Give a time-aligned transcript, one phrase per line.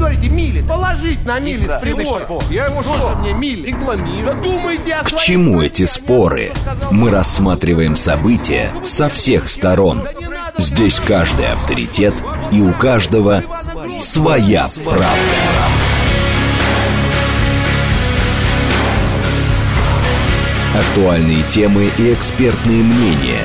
[0.00, 0.62] говорите мили.
[0.62, 2.50] Положить на мили с.
[2.50, 3.14] Я ему что?
[3.20, 3.68] мне мили?
[3.68, 4.24] Рекламирую.
[4.24, 6.52] Да думайте о К чему эти споры?
[6.90, 10.02] Мы рассматриваем события со всех сторон.
[10.58, 12.14] Здесь каждый авторитет
[12.50, 13.42] и у каждого
[14.00, 15.16] своя правда.
[20.74, 23.44] Актуальные темы и экспертные мнения,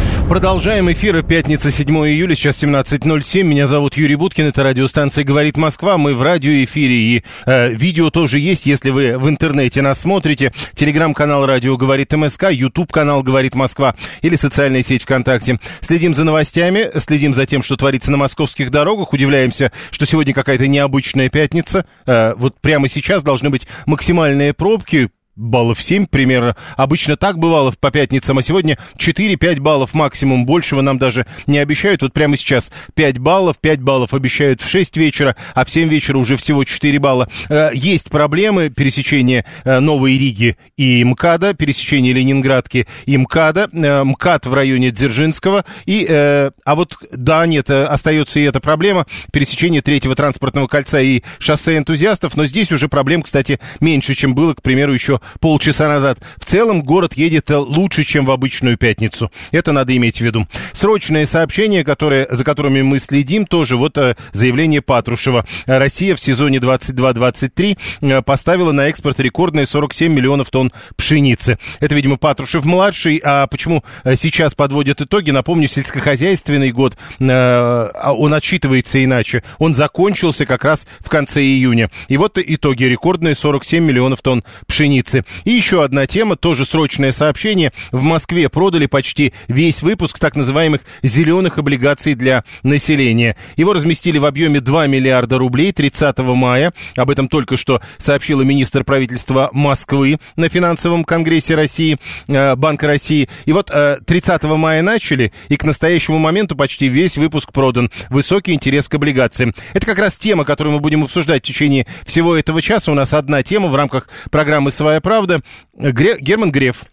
[0.31, 1.23] Продолжаем эфир.
[1.23, 3.43] Пятница, 7 июля, сейчас 17.07.
[3.43, 5.97] Меня зовут Юрий Буткин, это радиостанция «Говорит Москва».
[5.97, 10.53] Мы в радиоэфире, и э, видео тоже есть, если вы в интернете нас смотрите.
[10.73, 15.59] Телеграм-канал «Радио говорит МСК», Ютуб-канал «Говорит Москва» или социальная сеть ВКонтакте.
[15.81, 19.11] Следим за новостями, следим за тем, что творится на московских дорогах.
[19.11, 21.85] Удивляемся, что сегодня какая-то необычная пятница.
[22.07, 26.55] Э, вот прямо сейчас должны быть максимальные пробки, баллов 7 примерно.
[26.75, 30.45] Обычно так бывало по пятницам, а сегодня 4-5 баллов максимум.
[30.45, 32.01] Большего нам даже не обещают.
[32.01, 36.17] Вот прямо сейчас 5 баллов, 5 баллов обещают в 6 вечера, а в 7 вечера
[36.17, 37.29] уже всего 4 балла.
[37.49, 44.47] Э, Есть проблемы пересечения э, Новой Риги и МКАДа, пересечения Ленинградки и МКАДа, э, МКАД
[44.47, 45.65] в районе Дзержинского.
[45.85, 51.77] И, а вот, да, нет, остается и эта проблема пересечения третьего транспортного кольца и шоссе
[51.77, 56.19] энтузиастов, но здесь уже проблем, кстати, меньше, чем было, к примеру, еще полчаса назад.
[56.37, 59.31] В целом город едет э, лучше, чем в обычную пятницу.
[59.51, 60.47] Это надо иметь в виду.
[60.73, 65.45] Срочное сообщение, которое, за которыми мы следим, тоже вот э, заявление Патрушева.
[65.65, 71.57] Россия в сезоне 22-23 э, поставила на экспорт рекордные 47 миллионов тонн пшеницы.
[71.79, 73.21] Это, видимо, Патрушев-младший.
[73.23, 73.83] А почему
[74.15, 75.31] сейчас подводят итоги?
[75.31, 79.43] Напомню, сельскохозяйственный год, а он отчитывается иначе.
[79.59, 81.89] Он закончился как раз в конце июня.
[82.07, 82.83] И вот итоги.
[82.83, 85.10] Рекордные 47 миллионов тонн пшеницы.
[85.43, 87.71] И еще одна тема, тоже срочное сообщение.
[87.91, 93.35] В Москве продали почти весь выпуск так называемых зеленых облигаций для населения.
[93.55, 96.73] Его разместили в объеме 2 миллиарда рублей 30 мая.
[96.95, 101.97] Об этом только что сообщила министр правительства Москвы на финансовом конгрессе России,
[102.27, 103.29] э, Банка России.
[103.45, 107.91] И вот э, 30 мая начали, и к настоящему моменту почти весь выпуск продан.
[108.09, 109.53] Высокий интерес к облигациям.
[109.73, 112.91] Это как раз тема, которую мы будем обсуждать в течение всего этого часа.
[112.91, 115.41] У нас одна тема в рамках программы «Своя правда».
[115.75, 116.85] Гре- Герман Греф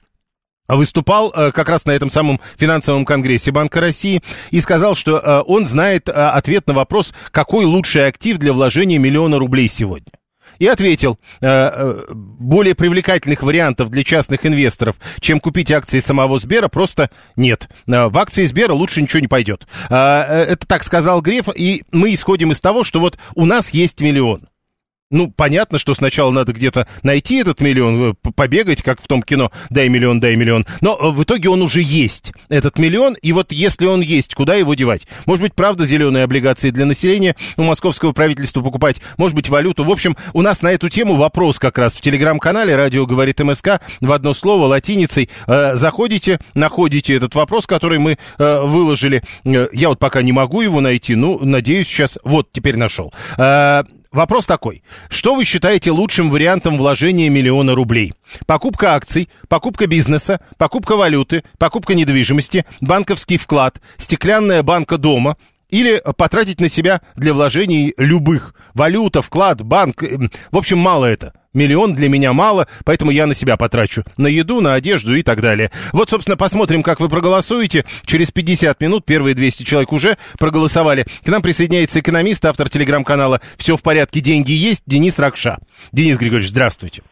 [0.69, 5.43] выступал э, как раз на этом самом финансовом конгрессе Банка России и сказал, что э,
[5.47, 10.13] он знает э, ответ на вопрос, какой лучший актив для вложения миллиона рублей сегодня.
[10.59, 17.69] И ответил, более привлекательных вариантов для частных инвесторов, чем купить акции самого Сбера, просто нет.
[17.87, 19.69] В акции Сбера лучше ничего не пойдет.
[19.89, 24.49] Это так сказал Греф, и мы исходим из того, что вот у нас есть миллион.
[25.11, 29.51] Ну, понятно, что сначала надо где-то найти этот миллион, э, побегать, как в том кино
[29.71, 30.67] «Дай миллион, дай миллион».
[30.83, 34.55] Но э, в итоге он уже есть, этот миллион, и вот если он есть, куда
[34.55, 35.07] его девать?
[35.25, 39.83] Может быть, правда, зеленые облигации для населения у московского правительства покупать, может быть, валюту.
[39.83, 43.81] В общем, у нас на эту тему вопрос как раз в телеграм-канале «Радио говорит МСК»
[44.03, 45.31] в одно слово латиницей.
[45.47, 49.23] Э, заходите, находите этот вопрос, который мы выложили.
[49.45, 52.19] Я вот пока не могу его найти, ну, надеюсь, сейчас...
[52.25, 53.13] Вот, теперь нашел.
[54.11, 54.83] Вопрос такой.
[55.11, 58.15] Что вы считаете лучшим вариантом вложения миллиона рублей?
[58.47, 65.37] Покупка акций, покупка бизнеса, покупка валюты, покупка недвижимости, банковский вклад, стеклянная банка дома
[65.71, 68.55] или потратить на себя для вложений любых.
[68.75, 70.03] Валюта, вклад, банк.
[70.03, 71.35] эм, В общем, мало это.
[71.55, 74.05] Миллион для меня мало, поэтому я на себя потрачу.
[74.17, 75.71] На еду, на одежду и так далее.
[75.93, 77.85] Вот, собственно, посмотрим, как вы проголосуете.
[78.05, 81.07] Через 50 минут первые 200 человек уже проголосовали.
[81.25, 85.59] К нам присоединяется экономист, автор телеграм-канала «Все в порядке, деньги есть» Денис Ракша.
[85.93, 87.03] Денис Григорьевич, здравствуйте.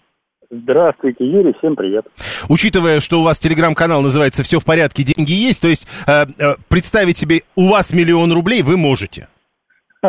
[0.51, 2.07] Здравствуйте, Юрий, всем привет.
[2.49, 6.55] Учитывая, что у вас телеграм-канал называется «Все в порядке, деньги есть», то есть э, э,
[6.69, 9.29] представить себе, у вас миллион рублей вы можете.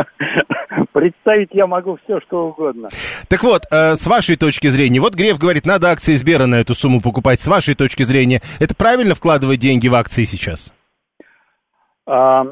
[0.94, 2.90] Представить я могу все, что угодно.
[3.30, 6.76] Так вот, э, с вашей точки зрения, вот Греф говорит, надо акции Сбера на эту
[6.76, 7.40] сумму покупать.
[7.40, 10.72] С вашей точки зрения, это правильно вкладывать деньги в акции сейчас?
[12.06, 12.44] А,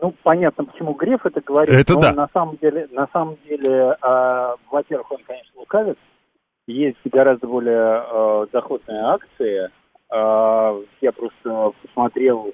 [0.00, 1.74] ну, понятно, почему Греф это говорит.
[1.74, 2.12] Это да.
[2.12, 5.98] На самом деле, на самом деле, а, во-первых, он, конечно, лукавит.
[6.66, 9.70] Есть гораздо более а, доходные акции.
[10.10, 12.52] А, я просто посмотрел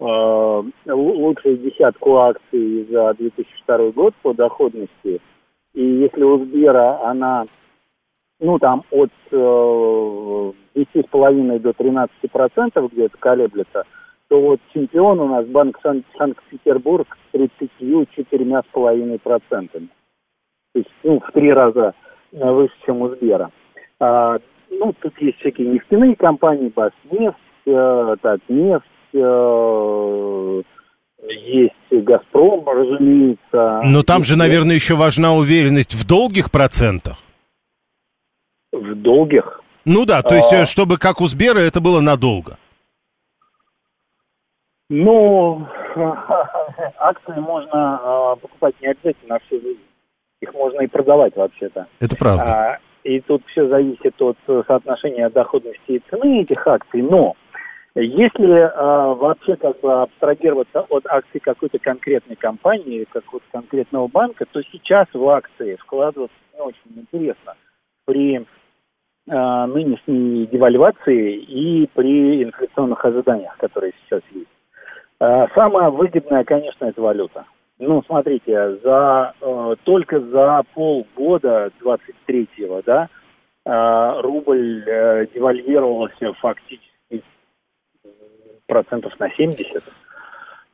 [0.00, 5.20] л- лучшую десятку акций за 2002 год по доходности.
[5.74, 7.44] И если у Сбера она,
[8.40, 13.84] ну, там, от э, 10,5 до 13 процентов где-то колеблется,
[14.28, 19.88] то вот чемпион у нас Банк Сан- Санкт-Петербург с 34,5 процентами.
[20.72, 21.94] То есть, ну, в три раза
[22.32, 23.50] выше, чем у Сбера.
[23.98, 24.38] А,
[24.70, 27.36] ну, тут есть всякие нефтяные компании, Баснефть,
[27.66, 28.84] э, Татнефть,
[29.14, 30.62] э,
[31.28, 33.80] есть Газпром, разумеется.
[33.84, 37.18] Но там же, наверное, еще важна уверенность в долгих процентах.
[38.72, 39.60] В долгих?
[39.84, 40.66] Ну да, то есть, а...
[40.66, 42.58] чтобы как у Сбера это было надолго.
[44.88, 45.66] Ну,
[46.98, 48.00] акции можно
[48.32, 49.80] а, покупать не обязательно на всю жизнь.
[50.40, 51.86] Их можно и продавать вообще-то.
[52.00, 52.44] Это правда.
[52.44, 57.02] А, и тут все зависит от соотношения доходности и цены этих акций.
[57.02, 57.34] Но
[57.94, 64.62] если а, вообще как бы абстрагироваться от акций какой-то конкретной компании, какого-то конкретного банка, то
[64.62, 67.54] сейчас в акции вкладываться не очень интересно
[68.06, 68.46] при
[69.28, 74.48] а, нынешней девальвации и при инфляционных ожиданиях, которые сейчас есть.
[75.18, 77.44] А, самая выгодная, конечно, это валюта.
[77.80, 83.08] Ну, смотрите, за, э, только за полгода 23-го, да,
[83.64, 87.24] э, рубль э, девальвировался фактически
[88.66, 89.82] процентов на 70.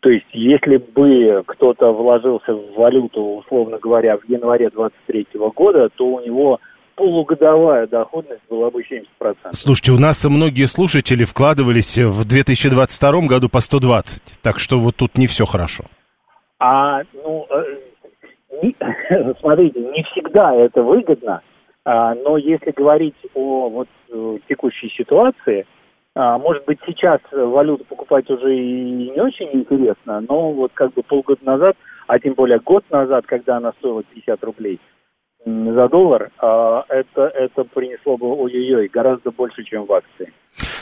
[0.00, 6.06] То есть, если бы кто-то вложился в валюту, условно говоря, в январе 23 года, то
[6.06, 6.58] у него
[6.96, 9.52] полугодовая доходность была бы 70%.
[9.52, 15.16] Слушайте, у нас многие слушатели вкладывались в 2022 году по 120, так что вот тут
[15.16, 15.84] не все хорошо.
[16.58, 17.76] А, ну, э,
[18.62, 18.74] не,
[19.40, 21.42] смотрите, не всегда это выгодно,
[21.84, 25.66] а, но если говорить о вот э, текущей ситуации,
[26.14, 31.02] а, может быть, сейчас валюту покупать уже и не очень интересно, но вот как бы
[31.02, 31.76] полгода назад,
[32.06, 34.80] а тем более год назад, когда она стоила 50 рублей
[35.46, 40.32] за доллар, а, это, это принесло бы ой-ой-ой гораздо больше, чем в акции.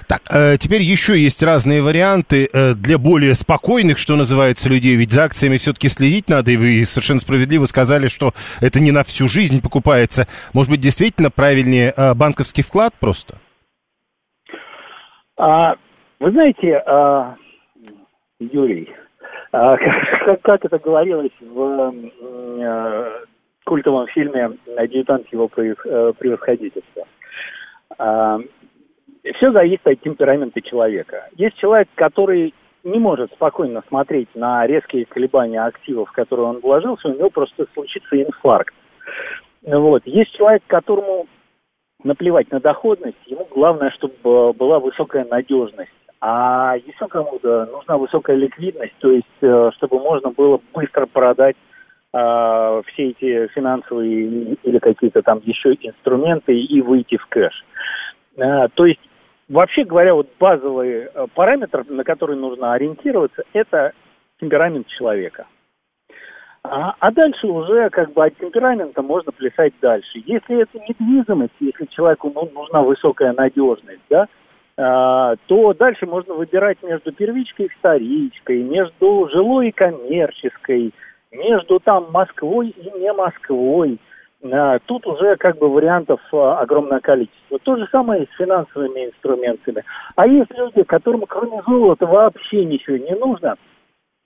[0.09, 4.97] Так, э, теперь еще есть разные варианты э, для более спокойных, что называется, людей.
[4.97, 8.33] Ведь за акциями все-таки следить надо, и вы совершенно справедливо сказали, что
[8.63, 10.27] это не на всю жизнь покупается.
[10.55, 13.37] Может быть, действительно правильнее э, банковский вклад просто?
[15.37, 15.75] А,
[16.21, 17.35] вы знаете, а,
[18.39, 18.89] Юрий,
[19.53, 19.77] а,
[20.25, 21.93] как, как это говорилось в
[23.65, 27.07] культовом фильме «Адъютант его превосходительства»,
[27.99, 28.39] а,
[29.37, 31.29] все зависит от темперамента человека.
[31.37, 37.09] Есть человек, который не может спокойно смотреть на резкие колебания активов, в которые он вложился,
[37.09, 38.75] у него просто случится инфаркт.
[39.63, 40.03] Вот.
[40.05, 41.27] Есть человек, которому
[42.03, 45.91] наплевать на доходность, ему главное, чтобы была высокая надежность.
[46.21, 51.57] А еще кому-то нужна высокая ликвидность, то есть э, чтобы можно было быстро продать
[52.15, 57.65] э, все эти финансовые или какие-то там еще инструменты и выйти в кэш.
[58.37, 59.01] Э, то есть
[59.49, 63.93] Вообще говоря, вот базовый э, параметр, на который нужно ориентироваться, это
[64.41, 65.47] темперамент человека.
[66.63, 70.23] А, а дальше уже как бы от темперамента можно плясать дальше.
[70.25, 74.29] Если это недвижимость, если человеку ну, нужна высокая надежность, да,
[74.79, 80.95] а, то дальше можно выбирать между первичкой и вторичкой, между жилой и коммерческой,
[81.35, 83.99] между там Москвой и не Москвой.
[84.53, 87.59] А, тут уже как бы вариантов а, огромное количество.
[87.59, 89.85] То же самое и с финансовыми инструментами.
[90.17, 93.57] А есть люди, которым кроме золота вообще ничего не нужно,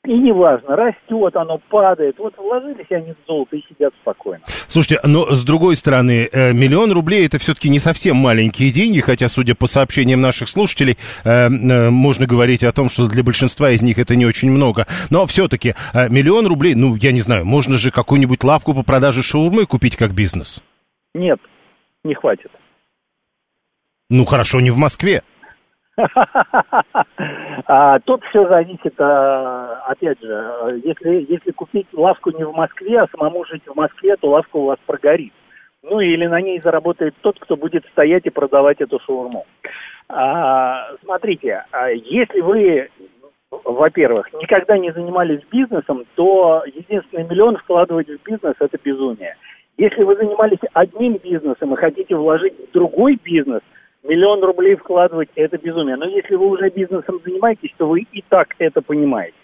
[0.09, 2.19] и неважно, растет оно, падает.
[2.19, 4.43] Вот вложились они в золото и сидят спокойно.
[4.67, 9.29] Слушайте, но с другой стороны, э, миллион рублей это все-таки не совсем маленькие деньги, хотя,
[9.29, 13.83] судя по сообщениям наших слушателей, э, э, можно говорить о том, что для большинства из
[13.83, 14.87] них это не очень много.
[15.11, 19.67] Но все-таки миллион рублей, ну, я не знаю, можно же какую-нибудь лавку по продаже шаурмы
[19.67, 20.65] купить как бизнес?
[21.15, 21.39] Нет,
[22.03, 22.51] не хватит.
[24.09, 25.23] Ну, хорошо, не в Москве.
[27.67, 33.09] А, тут все зависит, а, опять же, если, если купить лавку не в Москве, а
[33.09, 35.33] самому жить в Москве, то лавка у вас прогорит.
[35.83, 39.45] Ну или на ней заработает тот, кто будет стоять и продавать эту шаурму.
[40.09, 42.89] А, смотрите, а если вы,
[43.51, 49.37] во-первых, никогда не занимались бизнесом, то единственный миллион вкладывать в бизнес– это безумие.
[49.77, 53.61] Если вы занимались одним бизнесом и хотите вложить в другой бизнес–
[54.09, 55.97] миллион рублей вкладывать– это безумие.
[55.97, 59.37] Но если вы уже бизнесом занимаетесь, то вы и так это понимаете.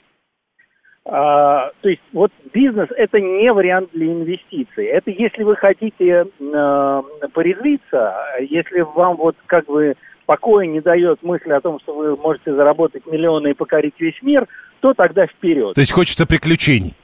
[1.07, 4.87] А, то есть вот бизнес– это не вариант для инвестиций.
[4.87, 7.03] Это если вы хотите а,
[7.33, 9.95] порезвиться, если вам вот как бы
[10.25, 14.47] покоя не дает мысль о том, что вы можете заработать миллионы и покорить весь мир,
[14.81, 15.75] то тогда вперед.
[15.75, 16.95] То есть хочется приключений.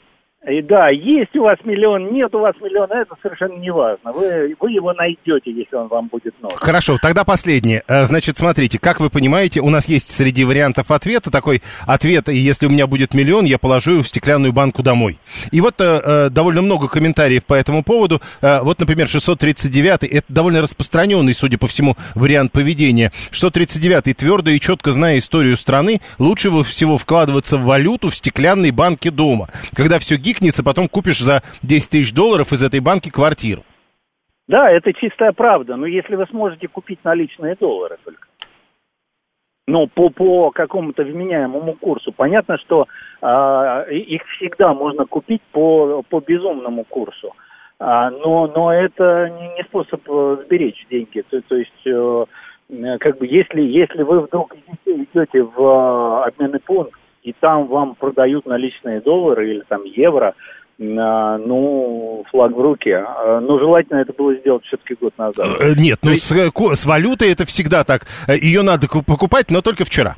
[0.48, 4.10] И да, есть у вас миллион, нет у вас миллиона, это совершенно не важно.
[4.10, 6.56] Вы, вы его найдете, если он вам будет нужен.
[6.56, 7.82] Хорошо, тогда последнее.
[7.86, 12.64] Э, значит, смотрите, как вы понимаете, у нас есть среди вариантов ответа такой ответ, если
[12.64, 15.18] у меня будет миллион, я положу его в стеклянную банку домой.
[15.50, 18.22] И вот э, э довольно много комментариев по этому поводу.
[18.40, 23.12] Э, вот, например, 639, это довольно распространенный, судя по всему, вариант поведения.
[23.30, 29.10] 639, твердо и четко зная историю страны, лучше всего вкладываться в валюту в стеклянной банке
[29.10, 29.50] дома.
[29.74, 33.62] Когда все гикнется, потом купишь за 10 тысяч долларов из этой банки квартиру.
[34.48, 38.26] Да, это чистая правда, но если вы сможете купить наличные доллары только.
[39.68, 42.10] Ну, по, по какому-то вменяемому курсу.
[42.10, 42.88] Понятно, что
[43.22, 47.32] э, их всегда можно купить по, по безумному курсу.
[47.78, 51.22] А, но, но это не, не способ э, сберечь деньги.
[51.30, 52.24] То, то есть, э,
[52.98, 58.46] как бы, если, если вы вдруг идете, в э, обменный пункт, и там вам продают
[58.46, 60.34] наличные доллары или там евро,
[60.78, 63.04] ну, флаг в руке.
[63.06, 65.46] А, но желательно это было сделать все-таки год назад.
[65.60, 68.06] Э, нет, ну с, с валютой это всегда так.
[68.26, 70.16] Э, Ее надо покупать, но только вчера.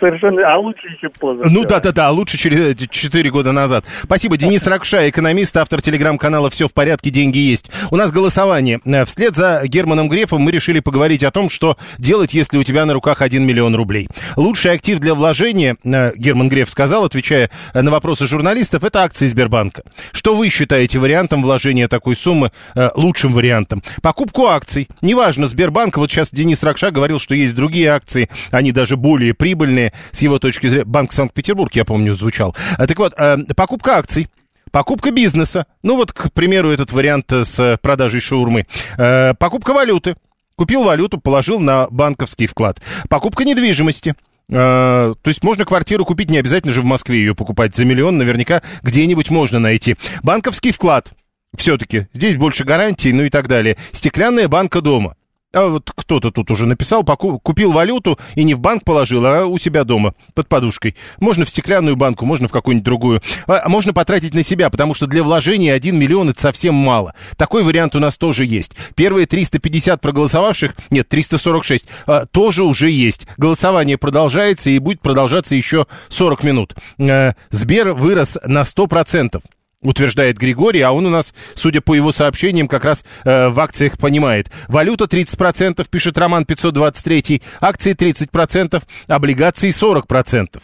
[0.00, 1.46] Совершенно, а лучше еще поздно.
[1.50, 3.84] Ну да-да-да, лучше через 4 года назад.
[4.02, 7.70] Спасибо, Денис Ракша, экономист, автор телеграм-канала «Все в порядке, деньги есть».
[7.90, 8.80] У нас голосование.
[8.84, 12.86] Э, вслед за Германом Грефом мы решили поговорить о том, что делать, если у тебя
[12.86, 14.08] на руках 1 миллион рублей.
[14.36, 19.82] Лучший актив для вложения, э, Герман Греф сказал, отвечая на вопросы журналистов, это акции Сбербанка.
[20.12, 23.82] Что вы считаете вариантом вложения такой суммы э, лучшим вариантом?
[24.02, 24.88] Покупку акций.
[25.02, 29.87] Неважно, Сбербанк, вот сейчас Денис Ракша говорил, что есть другие акции, они даже более прибыльные,
[30.12, 30.84] с его точки зрения.
[30.84, 32.54] Банк Санкт-Петербург, я помню, звучал.
[32.76, 34.28] А, так вот, э, покупка акций.
[34.70, 35.66] Покупка бизнеса.
[35.82, 38.66] Ну вот, к примеру, этот вариант с продажей шаурмы.
[38.96, 40.16] Э, покупка валюты.
[40.56, 42.80] Купил валюту, положил на банковский вклад.
[43.08, 44.14] Покупка недвижимости.
[44.50, 48.62] То есть можно квартиру купить, не обязательно же в Москве ее покупать за миллион, наверняка
[48.82, 49.96] где-нибудь можно найти.
[50.22, 51.12] Банковский вклад.
[51.54, 53.76] Все-таки здесь больше гарантий, ну и так далее.
[53.92, 55.16] Стеклянная банка дома.
[55.54, 59.56] А вот кто-то тут уже написал, купил валюту и не в банк положил, а у
[59.56, 60.94] себя дома, под подушкой.
[61.20, 63.22] Можно в стеклянную банку, можно в какую-нибудь другую.
[63.46, 67.14] А, а можно потратить на себя, потому что для вложения 1 миллион это совсем мало.
[67.38, 68.72] Такой вариант у нас тоже есть.
[68.94, 73.26] Первые 350 проголосовавших, нет, 346, а, тоже уже есть.
[73.38, 76.74] Голосование продолжается и будет продолжаться еще 40 минут.
[77.00, 79.40] А, Сбер вырос на 100%
[79.82, 83.98] утверждает Григорий, а он у нас, судя по его сообщениям, как раз э, в акциях
[83.98, 84.50] понимает.
[84.68, 90.60] Валюта 30%, пишет Роман 523, акции 30%, облигации 40%.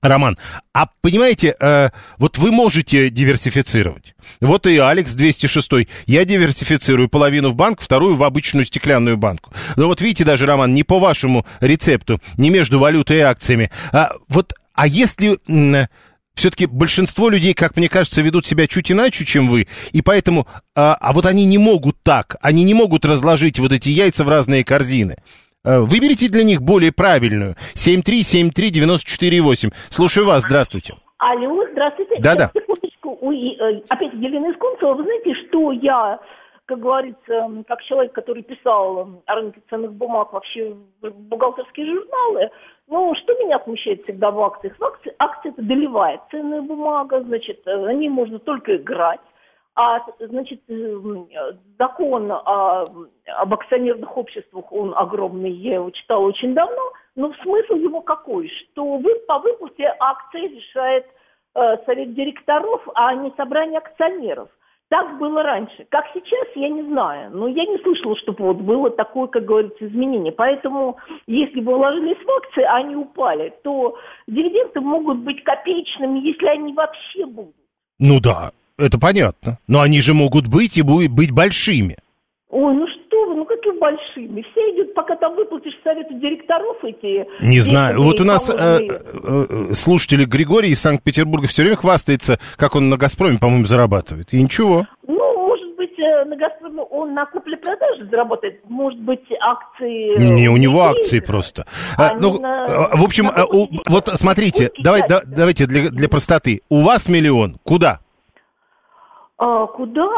[0.00, 0.38] Роман,
[0.72, 4.14] а понимаете, э, вот вы можете диверсифицировать.
[4.40, 5.88] Вот и Алекс 206.
[6.06, 9.52] Я диверсифицирую половину в банк, вторую в обычную стеклянную банку.
[9.74, 13.72] Но вот видите даже, Роман, не по вашему рецепту, не между валютой и акциями.
[13.92, 15.40] А вот, а если
[16.38, 20.96] все-таки большинство людей, как мне кажется, ведут себя чуть иначе, чем вы, и поэтому, а,
[21.00, 24.64] а вот они не могут так, они не могут разложить вот эти яйца в разные
[24.64, 25.16] корзины.
[25.64, 27.56] А, выберите для них более правильную.
[27.74, 29.72] 7373948.
[29.90, 30.94] Слушаю вас, здравствуйте.
[31.18, 32.16] Алло, здравствуйте.
[32.20, 32.50] Да-да.
[32.54, 33.18] Секундочку.
[33.32, 34.94] Э, опять Елена Искунцева.
[34.94, 36.20] Вы знаете, что я
[36.66, 42.50] как говорится, как человек, который писал о рынке ценных бумаг вообще в бухгалтерские журналы,
[42.88, 44.76] ну, что меня смущает всегда в акциях?
[44.78, 49.20] В акции, акции это долевая ценная бумага, значит, на ней можно только играть.
[49.74, 50.60] А, значит,
[51.78, 52.88] закон о,
[53.26, 56.82] об акционерных обществах, он огромный, я его читала очень давно,
[57.14, 58.48] но смысл его какой?
[58.48, 61.06] Что вы, по выпуске акций решает
[61.54, 64.48] э, совет директоров, а не собрание акционеров.
[64.90, 65.86] Так было раньше.
[65.90, 67.30] Как сейчас, я не знаю.
[67.32, 70.32] Но я не слышала, чтобы вот было такое, как говорится, изменение.
[70.32, 76.46] Поэтому, если бы вложились в акции, а они упали, то дивиденды могут быть копеечными, если
[76.46, 77.54] они вообще будут.
[77.98, 79.58] Ну да, это понятно.
[79.68, 81.96] Но они же могут быть и быть большими.
[82.48, 84.40] Ой, ну что вы, ну какие большими?
[84.40, 87.26] Все идут, пока там выплатишь совету директоров эти...
[87.40, 92.76] Не знаю, вот у нас э, э, слушатель Григорий из Санкт-Петербурга все время хвастается, как
[92.76, 94.32] он на «Газпроме», по-моему, зарабатывает.
[94.32, 94.86] И ничего.
[95.06, 100.18] Ну, может быть, э, на «Газпроме» он на купле-продаже заработает, может быть, акции...
[100.18, 101.66] Не, у него акции просто.
[101.96, 102.66] А, ну, на...
[102.66, 106.60] Э, в общем, у, вот смотрите, давай, да, давайте для, для простоты.
[106.68, 108.00] У вас миллион, куда?
[109.38, 110.08] А, куда,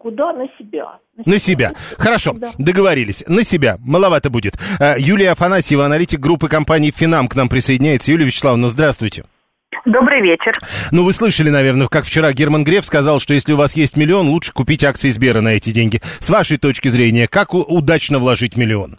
[0.00, 0.98] куда на себя.
[1.24, 1.72] На себя.
[1.96, 2.50] Хорошо, да.
[2.58, 3.24] договорились.
[3.28, 3.76] На себя.
[3.78, 4.54] Маловато будет.
[4.80, 8.10] А, Юлия Афанасьева, аналитик группы компании «Финам» к нам присоединяется.
[8.10, 9.24] Юлия Вячеславовна, здравствуйте.
[9.84, 10.52] Добрый вечер.
[10.90, 14.28] Ну, вы слышали, наверное, как вчера Герман Греф сказал, что если у вас есть миллион,
[14.28, 16.00] лучше купить акции Сбера на эти деньги.
[16.18, 18.98] С вашей точки зрения, как удачно вложить миллион?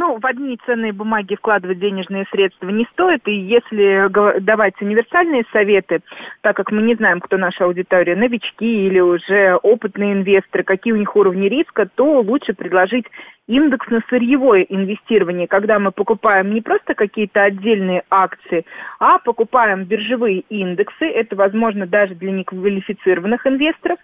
[0.00, 4.06] Ну, в одни ценные бумаги вкладывать денежные средства не стоит, и если
[4.38, 6.02] давать универсальные советы,
[6.40, 10.98] так как мы не знаем, кто наша аудитория, новички или уже опытные инвесторы, какие у
[10.98, 13.06] них уровни риска, то лучше предложить
[13.48, 18.64] индексно-сырьевое инвестирование, когда мы покупаем не просто какие-то отдельные акции,
[19.00, 23.98] а покупаем биржевые индексы, это возможно даже для неквалифицированных инвесторов,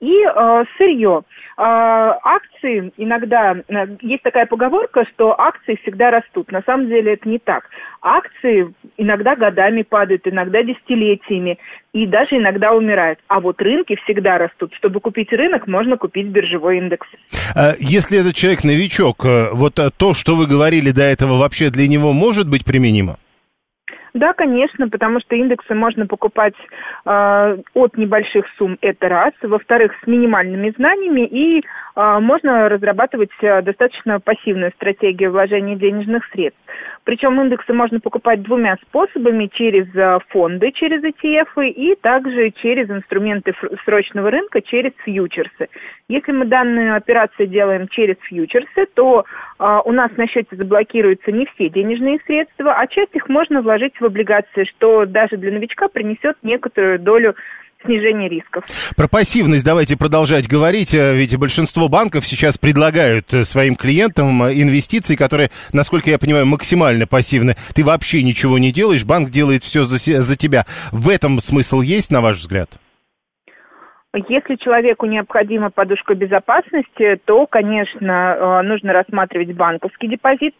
[0.00, 1.22] и э, сырье.
[1.56, 1.62] Э,
[2.22, 6.50] акции иногда, э, есть такая поговорка, что акции всегда растут.
[6.50, 7.64] На самом деле это не так.
[8.00, 11.58] Акции иногда годами падают, иногда десятилетиями,
[11.92, 13.18] и даже иногда умирают.
[13.28, 14.72] А вот рынки всегда растут.
[14.74, 17.06] Чтобы купить рынок, можно купить биржевой индекс.
[17.54, 21.68] А если этот человек новичок, э, вот э, то, что вы говорили до этого, вообще
[21.68, 23.18] для него может быть применимо?
[24.14, 26.54] Да, конечно, потому что индексы можно покупать
[27.04, 29.32] э, от небольших сумм, это раз.
[29.42, 36.60] Во-вторых, с минимальными знаниями и э, можно разрабатывать э, достаточно пассивную стратегию вложения денежных средств.
[37.04, 43.54] Причем индексы можно покупать двумя способами, через э, фонды, через ETF и также через инструменты
[43.84, 45.68] срочного рынка, через фьючерсы.
[46.08, 49.24] Если мы данную операцию делаем через фьючерсы, то
[49.60, 54.04] у нас на счете заблокируются не все денежные средства, а часть их можно вложить в
[54.04, 57.34] облигации, что даже для новичка принесет некоторую долю
[57.84, 58.64] снижения рисков.
[58.96, 64.54] Про пассивность давайте продолжать говорить, э, ведь большинство банков сейчас предлагают э, своим клиентам э,
[64.54, 67.56] инвестиции, которые, насколько я понимаю, максимально пассивны.
[67.74, 70.66] Ты вообще ничего не делаешь, банк делает все за, за тебя.
[70.92, 72.78] В этом смысл есть, на ваш взгляд?
[74.12, 80.52] Если человеку необходима подушка безопасности, то, конечно, э, нужно рассматривать банковский депозит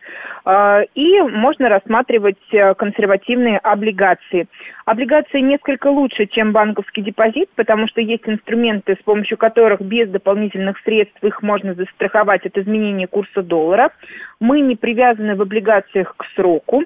[0.45, 4.47] э, и можно рассматривать э, консервативные облигации.
[4.85, 10.79] Облигации несколько лучше, чем банковский депозит, потому что есть инструменты, с помощью которых без дополнительных
[10.85, 13.91] средств их можно застраховать от изменения курса доллара.
[14.39, 16.85] Мы не привязаны в облигациях к сроку.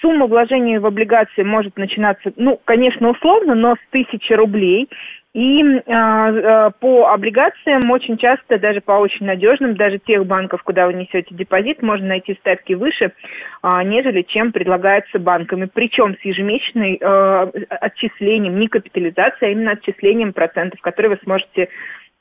[0.00, 4.88] Сумма вложения в облигации может начинаться, ну, конечно, условно, но с тысячи рублей.
[5.34, 10.86] И э, э, по облигациям очень часто, даже по очень надежным, даже тех банков, куда
[10.86, 15.68] вы несете депозит, можно найти ставки выше, э, нежели чем предлагается банками.
[15.72, 21.68] Причем с ежемесячной э, отчислением, не капитализацией, а именно отчислением процентов, которые вы сможете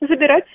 [0.01, 0.45] забирать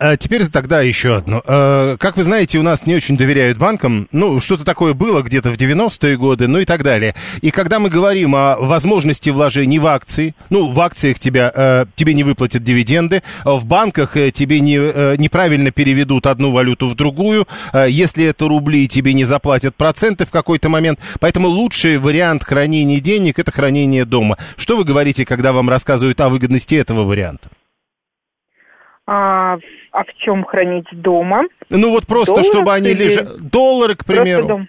[0.00, 1.42] а теперь тогда еще одно.
[1.44, 4.08] А, как вы знаете, у нас не очень доверяют банкам.
[4.12, 7.14] Ну, что-то такое было где-то в 90-е годы, ну и так далее.
[7.42, 12.14] И когда мы говорим о возможности вложений в акции, ну, в акциях тебя, э, тебе
[12.14, 17.46] не выплатят дивиденды, в банках э, тебе не, э, неправильно переведут одну валюту в другую,
[17.86, 20.98] если это рубли, тебе не заплатят проценты в какой-то момент.
[21.20, 24.38] Поэтому лучший вариант хранения денег– это хранение дома.
[24.56, 27.50] Что вы говорите, когда вам рассказывают о выгодности этого варианта?
[29.12, 29.58] А,
[29.90, 31.42] а в чем хранить дома?
[31.68, 33.26] Ну вот просто, Долларов чтобы они лежали...
[33.40, 34.68] Доллары, к примеру.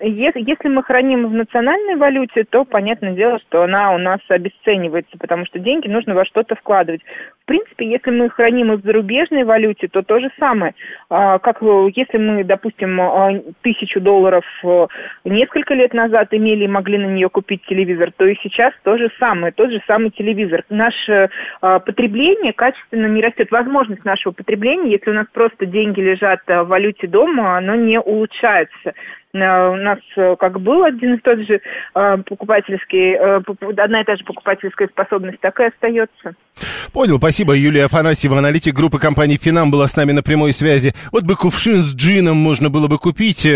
[0.00, 5.46] Если, мы храним в национальной валюте, то понятное дело, что она у нас обесценивается, потому
[5.46, 7.00] что деньги нужно во что-то вкладывать.
[7.42, 10.74] В принципе, если мы храним их в зарубежной валюте, то то же самое.
[11.08, 14.86] А, как э, если мы, допустим, а, тысячу долларов э,
[15.24, 19.10] несколько лет назад имели и могли на нее купить телевизор, то и сейчас то же
[19.18, 20.64] самое, тот же самый телевизор.
[20.68, 21.30] Наше
[21.62, 23.50] а, потребление качественно не растет.
[23.50, 28.92] Возможность нашего потребления, если у нас просто деньги лежат в валюте дома, оно не улучшается.
[29.42, 31.60] Э, у нас э, как был один и тот же
[31.94, 36.34] э, покупательский, одна и та же покупательская способность, так и остается.
[36.92, 37.54] Понял, спасибо.
[37.54, 40.92] Юлия Афанасьева, аналитик группы компании «Финам» была с нами на прямой связи.
[41.12, 43.46] Вот бы кувшин с джином можно было бы купить,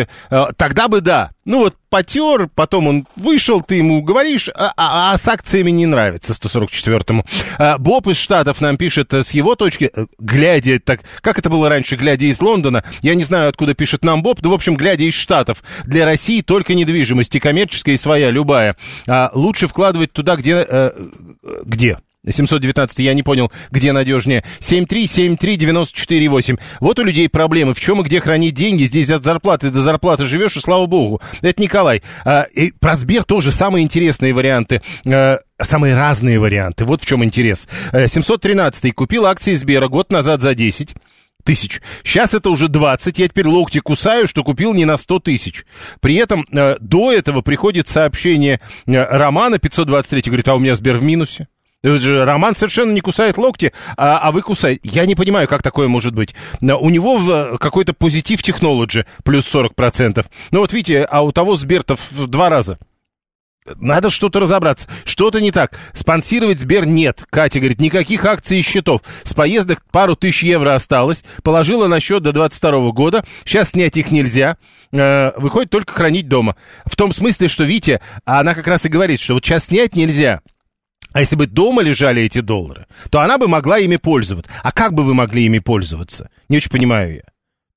[0.59, 1.31] тогда бы да.
[1.46, 5.87] Ну вот потер, потом он вышел, ты ему говоришь, а, а, а с акциями не
[5.87, 7.24] нравится 144-му.
[7.59, 11.96] А, Боб из Штатов нам пишет с его точки, глядя так, как это было раньше,
[11.96, 15.14] глядя из Лондона, я не знаю, откуда пишет нам Боб, но, в общем, глядя из
[15.14, 18.76] Штатов, для России только недвижимость, и коммерческая, и своя, любая.
[19.09, 20.64] А лучше вкладывать туда, где...
[20.68, 20.90] Э,
[21.64, 21.98] где?
[22.28, 24.44] 719, я не понял, где надежнее.
[24.61, 26.59] 7373948.
[26.80, 27.72] Вот у людей проблемы.
[27.74, 28.85] В чем и где хранить деньги?
[28.85, 31.20] Здесь от зарплаты до зарплаты живешь, и слава богу.
[31.40, 32.02] Это Николай.
[32.24, 34.83] А, и про Сбер тоже самые интересные варианты.
[35.06, 36.85] А, самые разные варианты.
[36.85, 37.66] Вот в чем интерес.
[37.92, 40.94] 713 купил акции Сбера год назад за 10
[41.42, 41.80] тысяч.
[42.04, 45.64] Сейчас это уже 20, я теперь локти кусаю, что купил не на 100 тысяч.
[46.00, 50.98] При этом э, до этого приходит сообщение э, Романа 523, говорит, а у меня Сбер
[50.98, 51.48] в минусе.
[51.83, 54.81] Роман совершенно не кусает локти, а, а вы кусаете.
[54.85, 56.35] Я не понимаю, как такое может быть.
[56.61, 60.27] У него в какой-то позитив технологии плюс 40%.
[60.51, 62.79] Ну вот видите, а у того Сбертов в два раза.
[63.77, 64.88] надо что-то разобраться.
[65.05, 65.79] Что-то не так.
[65.95, 67.25] Спонсировать Сбер нет.
[67.31, 69.01] Катя говорит, никаких акций и счетов.
[69.23, 71.25] С поездок пару тысяч евро осталось.
[71.43, 73.25] Положила на счет до 22 года.
[73.45, 74.57] Сейчас снять их нельзя.
[74.93, 76.57] Э, выходит только хранить дома.
[76.85, 80.40] В том смысле, что Витя, она как раз и говорит, что вот сейчас снять нельзя.
[81.12, 84.51] А если бы дома лежали эти доллары, то она бы могла ими пользоваться.
[84.62, 86.31] А как бы вы могли ими пользоваться?
[86.49, 87.23] Не очень понимаю я.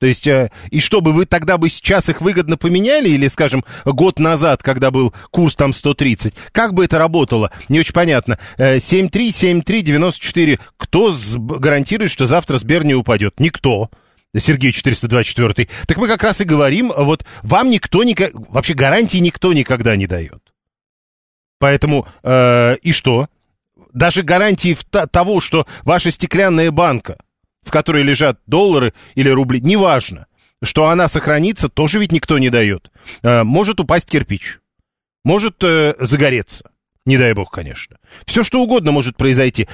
[0.03, 4.19] То есть, э, и чтобы вы тогда бы сейчас их выгодно поменяли, или, скажем, год
[4.19, 7.51] назад, когда был курс там 130, как бы это работало?
[7.69, 8.37] Не очень понятно.
[8.57, 10.59] Э, 7-3, 7-3, 94.
[10.75, 13.39] Кто гарантирует, что завтра Сбер не упадет?
[13.39, 13.89] Никто.
[14.35, 15.69] Сергей 424.
[15.87, 20.07] Так мы как раз и говорим, вот вам никто, никак, вообще гарантии никто никогда не
[20.07, 20.42] дает.
[21.63, 23.29] Поэтому, э, и что?
[23.93, 24.75] Даже гарантии
[25.11, 27.15] того, что ваша стеклянная банка
[27.61, 30.27] в которой лежат доллары или рубли, неважно,
[30.61, 32.91] что она сохранится, тоже ведь никто не дает.
[33.21, 34.59] Э, может упасть кирпич,
[35.23, 36.69] может э, загореться.
[37.05, 37.97] Не дай бог, конечно.
[38.25, 39.67] Все, что угодно может произойти.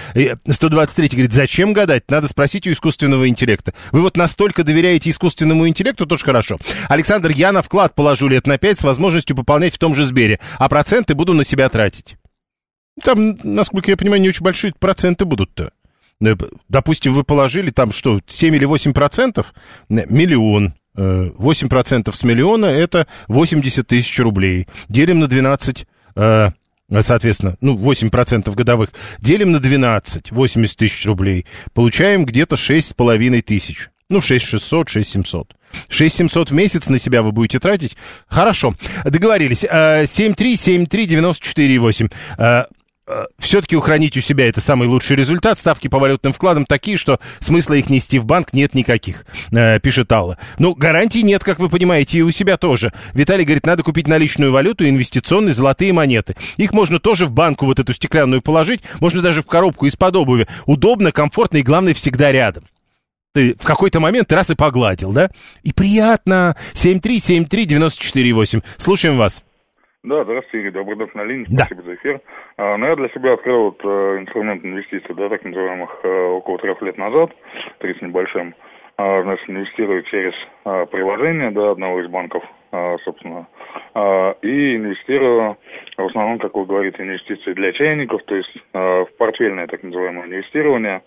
[0.49, 2.09] 123 э, говорит, зачем гадать?
[2.09, 3.75] Надо спросить у искусственного интеллекта.
[3.91, 6.57] Вы вот настолько доверяете искусственному интеллекту, тоже хорошо.
[6.87, 10.39] Александр, я на вклад положу лет на 5 с возможностью пополнять в том же Сбере,
[10.57, 12.17] а проценты буду на себя тратить.
[13.03, 15.71] Там, насколько я понимаю, не очень большие проценты будут-то.
[16.21, 16.35] Э,
[16.67, 19.53] допустим, вы положили там что, 7 или 8 процентов,
[19.87, 24.67] миллион, 8 э, процентов с миллиона это 80 тысяч рублей.
[24.87, 26.49] Делим на 12, э,
[27.01, 28.89] соответственно, ну, 8 процентов годовых.
[29.19, 31.45] Делим на 12, 80 тысяч рублей.
[31.73, 33.89] Получаем где-то 6,5 тысяч.
[34.09, 35.53] Ну, 6600, 6700.
[35.87, 37.95] 6700 в месяц на себя вы будете тратить.
[38.27, 38.73] Хорошо,
[39.05, 39.63] договорились.
[39.63, 42.09] 7373948.
[43.39, 45.57] Все-таки ухранить у себя это самый лучший результат.
[45.57, 50.11] Ставки по валютным вкладам такие, что смысла их нести в банк нет никаких, э, пишет
[50.11, 50.37] Алла.
[50.59, 52.93] Ну, гарантий нет, как вы понимаете, и у себя тоже.
[53.13, 56.35] Виталий говорит, надо купить наличную валюту, инвестиционные золотые монеты.
[56.57, 60.47] Их можно тоже в банку вот эту стеклянную положить, можно даже в коробку из-под обуви.
[60.65, 62.65] Удобно, комфортно и, главное, всегда рядом
[63.33, 65.29] ты в какой-то момент раз и погладил, да?
[65.63, 66.55] И приятно.
[66.73, 68.63] 7373948.
[68.77, 69.43] Слушаем вас.
[70.01, 71.65] Да, здравствуйте, Игорь Добродов на линии, да.
[71.65, 72.21] спасибо за эфир.
[72.55, 76.57] А, ну, я для себя открыл вот, э, инструмент инвестиций, да, так называемых, э, около
[76.57, 77.31] трех лет назад,
[77.79, 78.55] три с небольшим.
[78.95, 80.33] А, значит, инвестирую через
[80.63, 83.47] а, приложение, да, одного из банков, а, собственно,
[83.93, 85.57] а, и инвестирую,
[85.97, 90.27] в основном, как вы говорите, инвестиции для чайников, то есть а, в портфельное так называемое
[90.27, 91.01] инвестирование,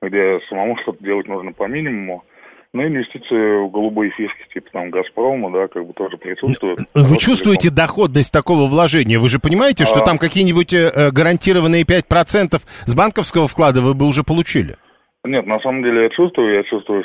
[0.00, 2.24] где самому что-то делать нужно по минимуму,
[2.74, 6.80] ну, инвестиции в голубые фишки, типа там Газпрома, да, как бы тоже присутствуют.
[6.94, 9.18] Вы чувствуете доходность такого вложения?
[9.18, 10.04] Вы же понимаете, что а...
[10.04, 14.76] там какие-нибудь э, гарантированные 5% с банковского вклада вы бы уже получили?
[15.24, 17.04] Нет, на самом деле я чувствую, я чувствую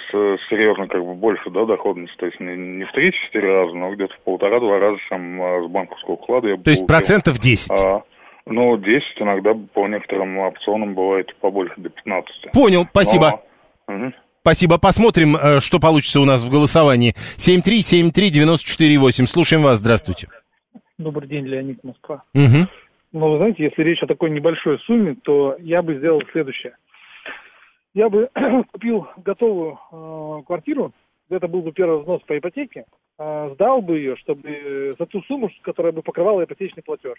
[0.50, 4.14] серьезно как бы больше, да, доходность, то есть не, не в 3-4 раза, но где-то
[4.14, 7.72] в полтора-два раза чем с банковского вклада я То есть процентов 10?
[7.72, 8.04] А,
[8.46, 12.52] ну, 10 иногда по некоторым опционам бывает побольше, до 15.
[12.54, 13.42] Понял, спасибо.
[13.88, 13.96] Но...
[13.96, 14.14] Угу.
[14.44, 14.78] Спасибо.
[14.78, 17.14] Посмотрим, э, что получится у нас в голосовании.
[17.38, 19.26] 7373948.
[19.26, 19.80] Слушаем вас.
[19.80, 20.28] Здравствуйте.
[20.98, 22.24] Добрый день, Леонид Москва.
[22.34, 22.68] Угу.
[23.14, 26.76] Ну, вы знаете, если речь о такой небольшой сумме, то я бы сделал следующее.
[27.94, 28.30] Я бы
[28.74, 30.92] купил готовую э, квартиру,
[31.30, 32.84] это был бы первый взнос по ипотеке,
[33.18, 37.18] э, сдал бы ее, чтобы за ту сумму, которая бы покрывала ипотечный платеж.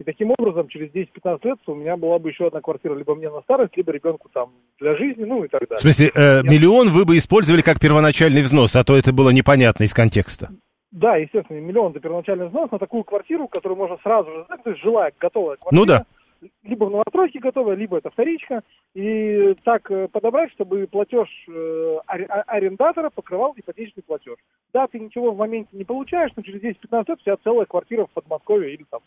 [0.00, 3.30] И таким образом, через 10-15 лет у меня была бы еще одна квартира либо мне
[3.30, 5.76] на старость, либо ребенку там для жизни, ну и так далее.
[5.76, 9.84] В смысле, э, миллион вы бы использовали как первоначальный взнос, а то это было непонятно
[9.84, 10.48] из контекста.
[10.90, 14.82] Да, естественно, миллион за первоначальный взнос на такую квартиру, которую можно сразу же, то есть
[14.82, 15.80] жилая, готовая квартира.
[15.80, 16.06] Ну да.
[16.62, 18.62] Либо в новостройке готовая, либо это вторичка.
[18.94, 24.36] И так э, подобрать, чтобы платеж э, арендатора покрывал ипотечный платеж.
[24.72, 28.06] Да, ты ничего в моменте не получаешь, но через 10-15 лет у тебя целая квартира
[28.06, 29.00] в Подмосковье или там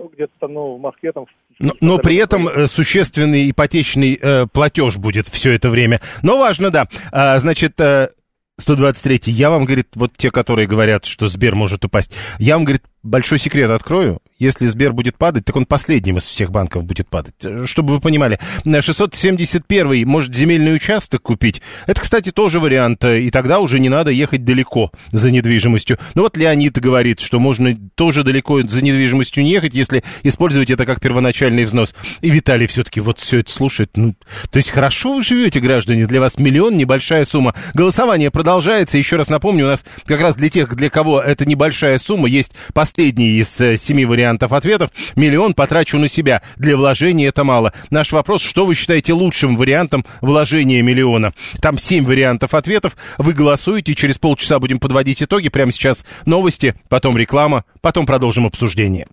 [0.00, 1.26] ну, где-то там, ну, в Москве там...
[1.58, 6.00] Но, но при этом э, существенный ипотечный э, платеж будет все это время.
[6.22, 6.88] Но важно, да.
[7.12, 8.08] А, значит, э,
[8.56, 12.82] 123 я вам, говорит, вот те, которые говорят, что Сбер может упасть, я вам, говорит,
[13.02, 14.20] большой секрет открою.
[14.40, 17.34] Если Сбер будет падать, так он последним из всех банков будет падать.
[17.66, 21.60] Чтобы вы понимали, 671 может земельный участок купить.
[21.86, 23.04] Это, кстати, тоже вариант.
[23.04, 25.98] И тогда уже не надо ехать далеко за недвижимостью.
[26.14, 30.86] Ну вот Леонид говорит, что можно тоже далеко за недвижимостью не ехать, если использовать это
[30.86, 31.94] как первоначальный взнос.
[32.22, 33.90] И Виталий все-таки вот все это слушает.
[33.96, 34.14] Ну,
[34.50, 36.06] то есть хорошо вы живете, граждане.
[36.06, 37.54] Для вас миллион небольшая сумма.
[37.74, 38.96] Голосование продолжается.
[38.96, 42.52] Еще раз напомню, у нас как раз для тех, для кого это небольшая сумма, есть
[42.72, 44.90] последний из э, семи вариантов ответов.
[45.16, 46.42] Миллион потрачу на себя.
[46.56, 47.72] Для вложения это мало.
[47.90, 51.32] Наш вопрос, что вы считаете лучшим вариантом вложения миллиона?
[51.60, 52.96] Там семь вариантов ответов.
[53.18, 55.48] Вы голосуете, через полчаса будем подводить итоги.
[55.48, 59.06] Прямо сейчас новости, потом реклама, потом продолжим обсуждение.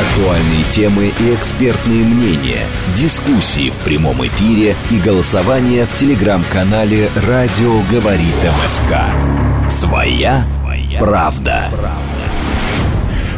[0.00, 2.66] Актуальные темы и экспертные мнения,
[2.96, 9.70] дискуссии в прямом эфире и голосование в телеграм-канале «Радио говорит МСК».
[9.70, 10.42] Своя,
[10.98, 11.68] правда.
[11.70, 12.19] правда.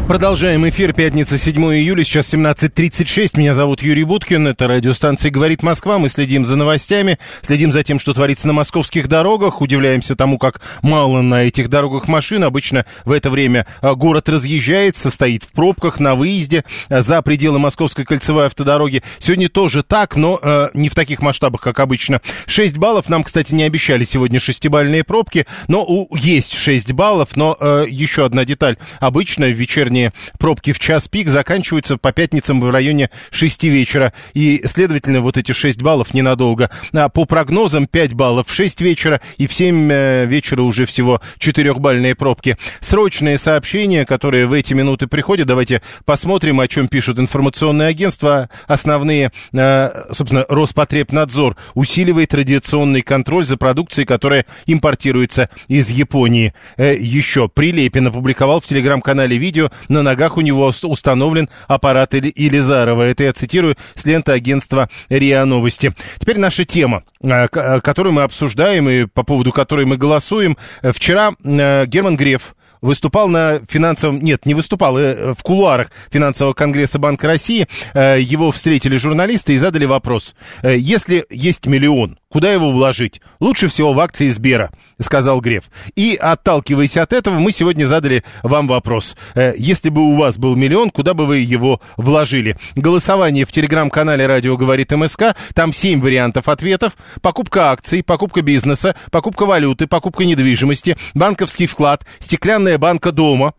[0.08, 0.92] Продолжаем эфир.
[0.92, 3.38] Пятница, 7 июля, сейчас 17.36.
[3.38, 4.48] Меня зовут Юрий Буткин.
[4.48, 5.98] Это радиостанция «Говорит Москва».
[5.98, 9.62] Мы следим за новостями, следим за тем, что творится на московских дорогах.
[9.62, 12.44] Удивляемся тому, как мало на этих дорогах машин.
[12.44, 17.60] Обычно в это время а, город разъезжается, стоит в пробках на выезде а, за пределы
[17.60, 19.02] Московской кольцевой автодороги.
[19.18, 22.20] Сегодня тоже так, но э, не в таких масштабах, как обычно.
[22.46, 23.08] 6 баллов.
[23.08, 27.36] Нам, кстати, не обещали сегодня шестибальные пробки, но у, есть 6 баллов.
[27.36, 28.76] Но э, еще одна деталь.
[29.00, 34.12] Обычно в вечернем вечерние пробки в час пик заканчиваются по пятницам в районе 6 вечера.
[34.34, 36.70] И, следовательно, вот эти 6 баллов ненадолго.
[36.92, 41.20] А по прогнозам 5 баллов в 6 вечера и в 7 э, вечера уже всего
[41.38, 42.56] 4-бальные пробки.
[42.80, 45.46] Срочные сообщения, которые в эти минуты приходят.
[45.46, 48.48] Давайте посмотрим, о чем пишут информационные агентства.
[48.66, 56.54] Основные, э, собственно, Роспотребнадзор усиливает традиционный контроль за продукцией, которая импортируется из Японии.
[56.76, 63.02] Э, еще Прилепин опубликовал в телеграм-канале видео, на ногах у него установлен аппарат Илизарова.
[63.02, 65.94] Это я цитирую с ленты агентства РИА Новости.
[66.18, 70.56] Теперь наша тема, э, э, которую мы обсуждаем и по поводу которой мы голосуем.
[70.82, 74.20] Вчера э, Герман Греф выступал на финансовом...
[74.20, 77.68] Нет, не выступал, в кулуарах финансового конгресса Банка России.
[77.94, 80.34] Его встретили журналисты и задали вопрос.
[80.64, 83.20] Если есть миллион, Куда его вложить?
[83.40, 85.64] Лучше всего в акции Сбера, сказал Греф.
[85.96, 89.16] И, отталкиваясь от этого, мы сегодня задали вам вопрос.
[89.34, 92.56] Э, если бы у вас был миллион, куда бы вы его вложили?
[92.74, 95.36] Голосование в телеграм-канале «Радио говорит МСК».
[95.54, 96.94] Там семь вариантов ответов.
[97.20, 103.52] Покупка акций, покупка бизнеса, покупка валюты, покупка недвижимости, банковский вклад, стеклянная банка дома,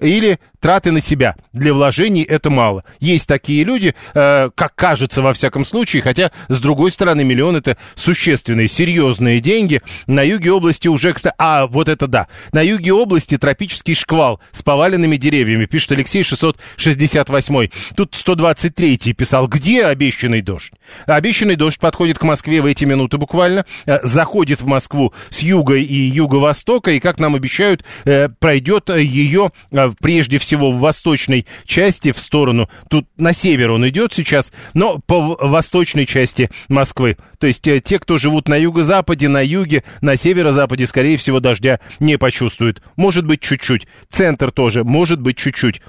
[0.00, 1.36] или траты на себя.
[1.52, 2.84] Для вложений это мало.
[3.00, 7.76] Есть такие люди, э, как кажется во всяком случае, хотя, с другой стороны, миллион это
[7.94, 9.80] существенные, серьезные деньги.
[10.06, 11.34] На юге области уже, кстати...
[11.38, 12.28] А, вот это да.
[12.52, 17.68] На юге области тропический шквал с поваленными деревьями, пишет Алексей 668.
[17.96, 20.72] Тут 123 писал, где обещанный дождь?
[21.06, 25.76] Обещанный дождь подходит к Москве в эти минуты буквально, э, заходит в Москву с юга
[25.76, 32.12] и юго-востока, и, как нам обещают, э, пройдет ее э, прежде всего в восточной части,
[32.12, 37.16] в сторону, тут на север он идет сейчас, но по восточной части Москвы.
[37.38, 41.80] То есть э, те, кто живут на юго-западе, на юге, на северо-западе, скорее всего, дождя
[42.00, 42.82] не почувствуют.
[42.96, 43.86] Может быть, чуть-чуть.
[44.08, 45.80] Центр тоже, может быть, чуть-чуть.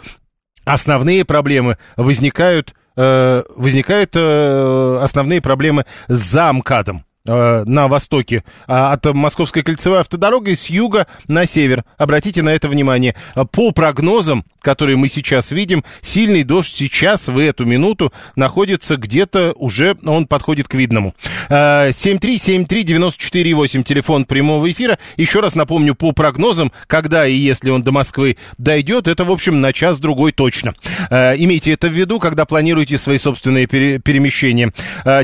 [0.65, 7.05] Основные проблемы возникают, э, возникают э, основные проблемы за МКАДом.
[7.31, 11.83] Э, на востоке а, от Московской кольцевой автодороги с юга на север.
[11.97, 13.13] Обратите на это внимание.
[13.51, 19.95] По прогнозам, которые мы сейчас видим, сильный дождь сейчас, в эту минуту, находится где-то уже,
[20.03, 21.13] он подходит к видному.
[21.49, 24.97] 7373948, э, телефон прямого эфира.
[25.15, 29.61] Еще раз напомню, по прогнозам, когда и если он до Москвы дойдет, это, в общем,
[29.61, 30.73] на час-другой точно.
[31.11, 34.73] Э, имейте это в виду, когда планируете свои собственные перемещения.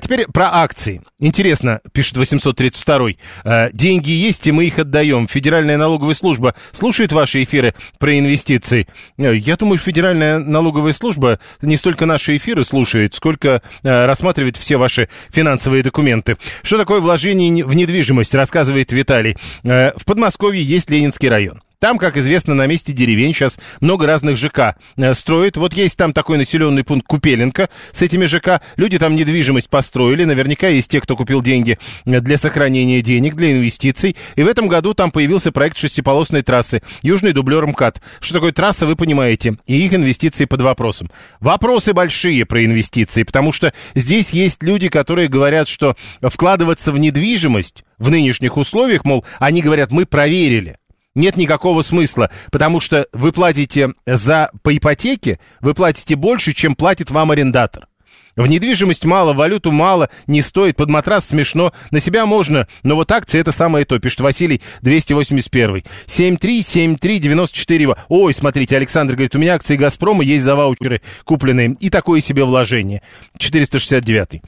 [0.02, 1.02] Теперь про акции.
[1.20, 3.12] Интересно, пишет 832
[3.46, 5.28] э, деньги есть, и мы их отдаем.
[5.28, 8.88] Федеральная налоговая служба слушает ваши эфиры про инвестиции.
[9.18, 14.78] Э, я думаю, Федеральная налоговая служба не столько наши эфиры слушает, сколько э, рассматривает все
[14.78, 16.38] ваши финансовые документы.
[16.62, 19.38] Что такое вложение в недвижимость, рассказывает Виталий.
[19.64, 21.62] В Подмосковье есть Ленинский район.
[21.86, 25.56] Там, как известно, на месте деревень сейчас много разных ЖК э, строят.
[25.56, 28.60] Вот есть там такой населенный пункт Купеленко с этими ЖК.
[28.76, 30.24] Люди там недвижимость построили.
[30.24, 34.16] Наверняка есть те, кто купил деньги э, для сохранения денег, для инвестиций.
[34.36, 38.02] И в этом году там появился проект шестиполосной трассы Южный дублер МКАД.
[38.20, 39.58] Что такое трасса, вы понимаете.
[39.68, 41.12] И их инвестиции под вопросом.
[41.40, 47.84] Вопросы большие про инвестиции, потому что здесь есть люди, которые говорят, что вкладываться в недвижимость
[48.00, 50.78] в нынешних условиях, мол, они говорят, мы проверили
[51.16, 57.10] нет никакого смысла, потому что вы платите за по ипотеке, вы платите больше, чем платит
[57.10, 57.88] вам арендатор.
[58.36, 63.10] В недвижимость мало, валюту мало, не стоит, под матрас смешно, на себя можно, но вот
[63.12, 65.84] акции это самое то, пишет Василий 281.
[66.06, 67.98] 7373948.
[68.10, 72.44] Ой, смотрите, Александр говорит, у меня акции Газпрома есть за ваучеры купленные, и такое себе
[72.44, 73.02] вложение.
[73.38, 74.42] 469.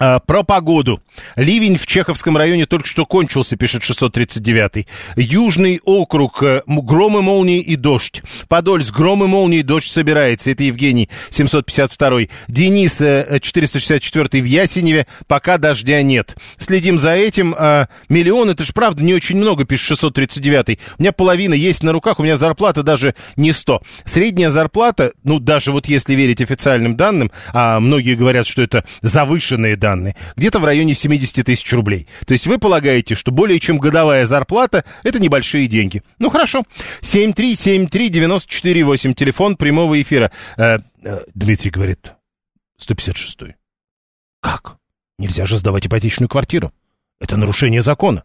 [0.00, 1.02] А, про погоду.
[1.34, 4.86] Ливень в Чеховском районе только что кончился, пишет 639-й.
[5.16, 8.22] Южный округ, э, громы, молнии и дождь.
[8.48, 10.52] Подольск, громы, молнии и дождь собирается.
[10.52, 12.30] Это Евгений, 752-й.
[12.46, 15.08] Денис, 464-й в Ясеневе.
[15.26, 16.36] Пока дождя нет.
[16.58, 17.56] Следим за этим.
[18.08, 20.78] Миллион, это ж правда не очень много, пишет 639-й.
[20.98, 23.82] У меня половина есть на руках, у меня зарплата даже не 100.
[24.04, 29.76] Средняя зарплата, ну даже вот если верить официальным данным, а многие говорят, что это завышенные
[29.76, 32.06] данные, данные, где-то в районе 70 тысяч рублей.
[32.26, 36.02] То есть вы полагаете, что более чем годовая зарплата– это небольшие деньги.
[36.18, 36.64] Ну, хорошо.
[37.00, 40.30] 7373948, телефон прямого эфира.
[40.58, 42.12] Э, э, Дмитрий говорит,
[42.76, 43.54] 156
[44.40, 44.76] Как?
[45.18, 46.70] Нельзя же сдавать ипотечную квартиру.
[47.18, 48.24] Это нарушение закона.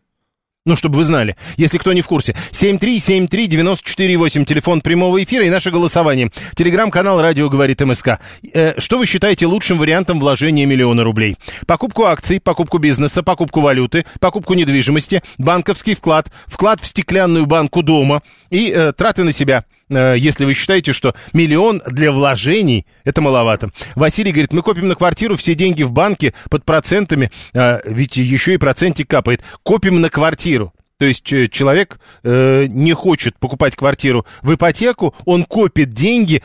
[0.66, 2.34] Ну, чтобы вы знали, если кто не в курсе.
[2.52, 6.32] 7373948, телефон прямого эфира и наше голосование.
[6.56, 8.20] Телеграм-канал «Радио говорит МСК».
[8.54, 11.38] Э, что вы считаете лучшим вариантом вложения миллиона рублей?
[11.68, 18.22] Покупку акций, покупку бизнеса, покупку валюты, покупку недвижимости, банковский вклад, вклад в стеклянную банку дома
[18.50, 23.72] и э, траты на себя– если вы считаете, что миллион для вложений это маловато.
[23.96, 28.54] Василий говорит, мы копим на квартиру все деньги в банке под процентами, э, ведь еще
[28.54, 29.42] и процентик капает.
[29.64, 30.74] Копим на квартиру.
[30.98, 36.44] То есть э, человек э, не хочет покупать квартиру в ипотеку, он копит деньги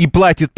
[0.00, 0.50] и платит,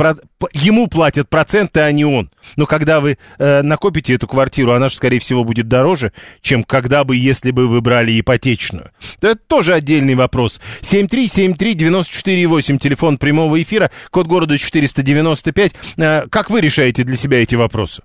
[0.52, 2.30] ему платят проценты, а не он.
[2.54, 7.02] Но когда вы э, накопите эту квартиру, она же, скорее всего, будет дороже, чем когда
[7.02, 8.92] бы, если бы вы брали ипотечную.
[9.20, 10.60] Это тоже отдельный вопрос.
[10.82, 15.72] 7373948, телефон прямого эфира, код города 495.
[15.96, 18.04] Э, как вы решаете для себя эти вопросы?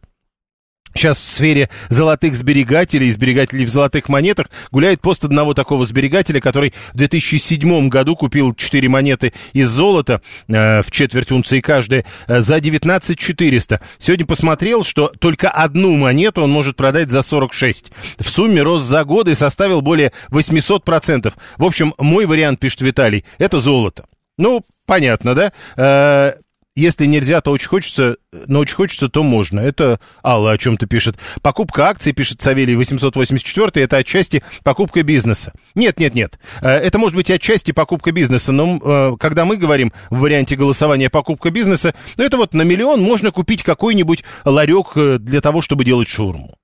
[0.98, 6.74] Сейчас в сфере золотых сберегателей, сберегателей в золотых монетах, гуляет пост одного такого сберегателя, который
[6.92, 12.60] в 2007 году купил 4 монеты из золота э, в четверть унции каждая э, за
[12.60, 13.80] 19 400.
[14.00, 17.92] Сегодня посмотрел, что только одну монету он может продать за 46.
[18.18, 21.32] В сумме рост за годы составил более 800%.
[21.58, 24.06] В общем, мой вариант, пишет Виталий, это золото.
[24.40, 25.52] Ну, понятно, да?
[25.78, 26.34] Э,
[26.78, 29.60] если нельзя, то очень хочется, но очень хочется, то можно.
[29.60, 31.18] Это Алла о чем-то пишет.
[31.42, 35.54] Покупка акций, пишет Савелий 884, это отчасти покупка бизнеса.
[35.74, 36.40] Нет, нет, нет.
[36.62, 41.10] Э, это может быть отчасти покупка бизнеса, но э, когда мы говорим в варианте голосования
[41.10, 45.84] покупка бизнеса, ну это вот на миллион можно купить какой-нибудь ларек э, для того, чтобы
[45.84, 46.58] делать шурму.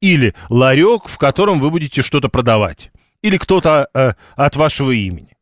[0.00, 2.92] Или ларек, в котором вы будете что-то продавать.
[3.20, 5.36] Или кто-то от вашего имени.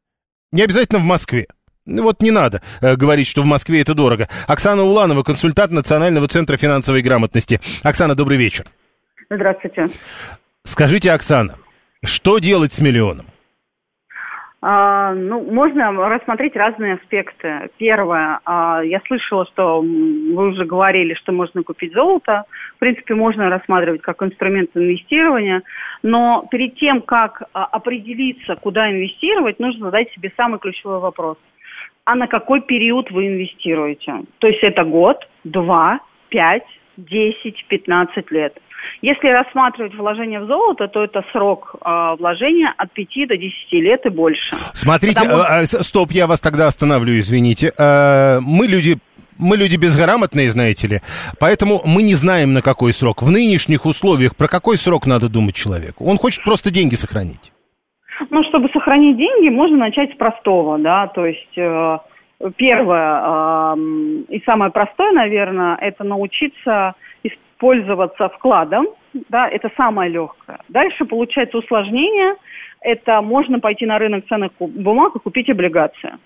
[0.50, 1.46] Не обязательно в Москве.
[1.86, 4.26] Ну вот не надо э, говорить, что в Москве это дорого.
[4.48, 7.60] Оксана Уланова, консультант Национального центра финансовой грамотности.
[7.82, 8.64] Оксана, добрый вечер.
[9.28, 9.88] Здравствуйте.
[10.64, 11.56] Скажите, Оксана,
[12.02, 13.26] что делать с миллионом?
[14.62, 17.68] А, ну, можно рассмотреть разные аспекты.
[17.76, 22.44] Первое, а, я слышала, что вы уже говорили, что можно купить золото.
[22.76, 25.62] В принципе, можно рассматривать как инструмент инвестирования.
[26.02, 31.36] Но перед тем, как а, определиться, куда инвестировать, нужно задать себе самый ключевой вопрос–
[32.04, 34.22] а на какой период вы инвестируете.
[34.38, 38.58] То есть это год, два, пять, десять, пятнадцать лет.
[39.00, 44.04] Если рассматривать вложение в золото, то это срок э, вложения от 5 до 10 лет
[44.04, 44.54] и больше.
[44.74, 45.42] Смотрите, Потому...
[45.42, 47.72] э, стоп, я вас тогда остановлю, извините.
[47.78, 48.98] Э, мы люди
[49.36, 51.00] мы люди безграмотные, знаете ли,
[51.40, 53.22] поэтому мы не знаем, на какой срок.
[53.22, 56.04] В нынешних условиях про какой срок надо думать человеку?
[56.04, 57.53] Он хочет просто деньги сохранить.
[58.30, 61.98] Ну, чтобы сохранить деньги, можно начать с простого, да, то есть э,
[62.56, 63.76] первое
[64.28, 68.86] и самое простое, наверное, это научиться использоваться вкладом,
[69.28, 70.58] да, это самое легкое.
[70.68, 72.36] Дальше получается усложнение,
[72.80, 76.18] это можно пойти на рынок ценных бумаг и купить облигации.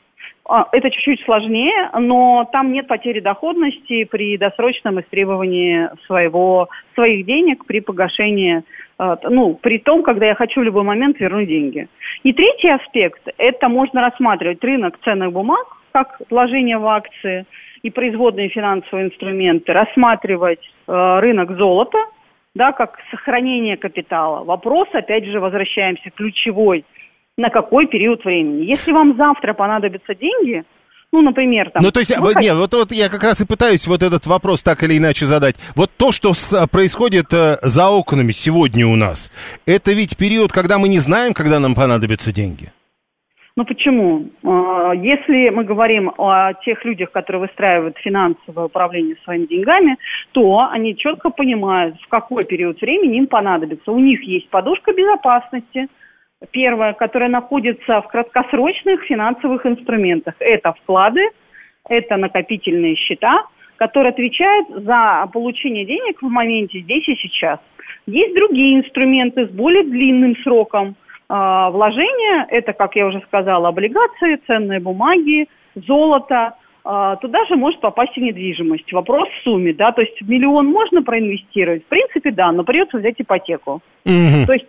[0.49, 7.67] А, это чуть-чуть сложнее, но там нет потери доходности при досрочном истребовании своего, своих денег
[7.67, 8.63] при погашении,
[8.97, 11.89] а, ну, при том, когда я хочу в любой момент вернуть деньги.
[12.23, 17.45] И третий аспект– это можно рассматривать рынок ценных бумаг, как вложение в акции
[17.83, 21.99] и производные финансовые инструменты, рассматривать э, рынок золота,
[22.55, 24.45] да, как сохранение капитала.
[24.45, 26.87] Вопрос, опять же, возвращаемся, ключевой–
[27.39, 28.65] на какой период времени.
[28.67, 30.65] Если вам завтра понадобятся деньги,
[31.11, 31.83] ну, например, там...
[31.83, 32.35] Ну, то есть, вы...
[32.39, 35.57] нет, вот, вот я как раз и пытаюсь вот этот вопрос так или иначе задать.
[35.75, 39.31] Вот то, что с, происходит э, за окнами сегодня у нас,
[39.65, 42.73] это ведь период, когда мы не знаем, когда нам понадобятся деньги.
[43.57, 44.27] Ну почему?
[44.45, 49.97] А, если мы говорим о тех людях, которые выстраивают финансовое управление своими деньгами,
[50.33, 53.91] то они четко понимают, в какой период времени им понадобится.
[53.91, 55.89] У них есть подушка безопасности,
[56.53, 60.35] Первое, которое находится в краткосрочных финансовых инструментах.
[60.39, 61.31] Это вклады,
[61.89, 63.45] это накопительные счета,
[63.77, 67.59] который отвечает за получение денег в моменте здесь и сейчас.
[68.07, 70.95] Есть другие инструменты с более длинным сроком
[71.29, 71.35] э,
[71.71, 72.47] вложения.
[72.51, 76.55] Это, как я уже сказала, облигации, ценные бумаги, золото.
[76.85, 78.93] Э, туда же может попасть и недвижимость.
[78.93, 83.17] Вопрос в сумме, да, то есть миллион можно проинвестировать, в принципе, да, но придется взять
[83.19, 83.81] ипотеку.
[84.05, 84.47] Мгм.
[84.47, 84.67] То есть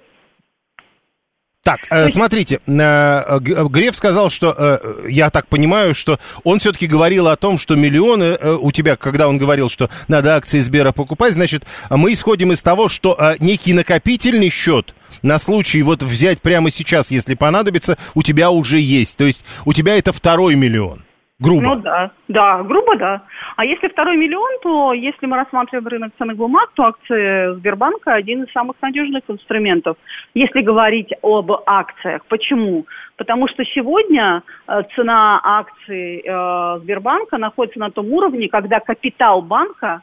[1.70, 6.58] Так, э, смотрите, э, э, Г- Греф сказал, что, э, я так понимаю, что он
[6.58, 10.62] все-таки говорил о том, что миллионы э, у тебя, когда он говорил, что надо акции
[10.62, 16.02] Сбера покупать, значит, мы исходим из того, что э, некий накопительный счет на случай вот
[16.02, 19.16] взять прямо сейчас, если понадобится, у тебя уже есть.
[19.18, 21.04] То есть у тебя это второй миллион.
[21.40, 21.62] Грубо.
[21.62, 23.24] Ну да, да, грубо да.
[23.56, 28.44] А если второй миллион, то если мы рассматриваем рынок ценных бумаг, то акции Сбербанка один
[28.44, 29.96] из самых надежных инструментов,
[30.34, 32.26] если говорить об акциях.
[32.26, 32.86] Почему?
[33.16, 40.02] Потому что сегодня э, цена акций э, Сбербанка находится на том уровне, когда капитал банка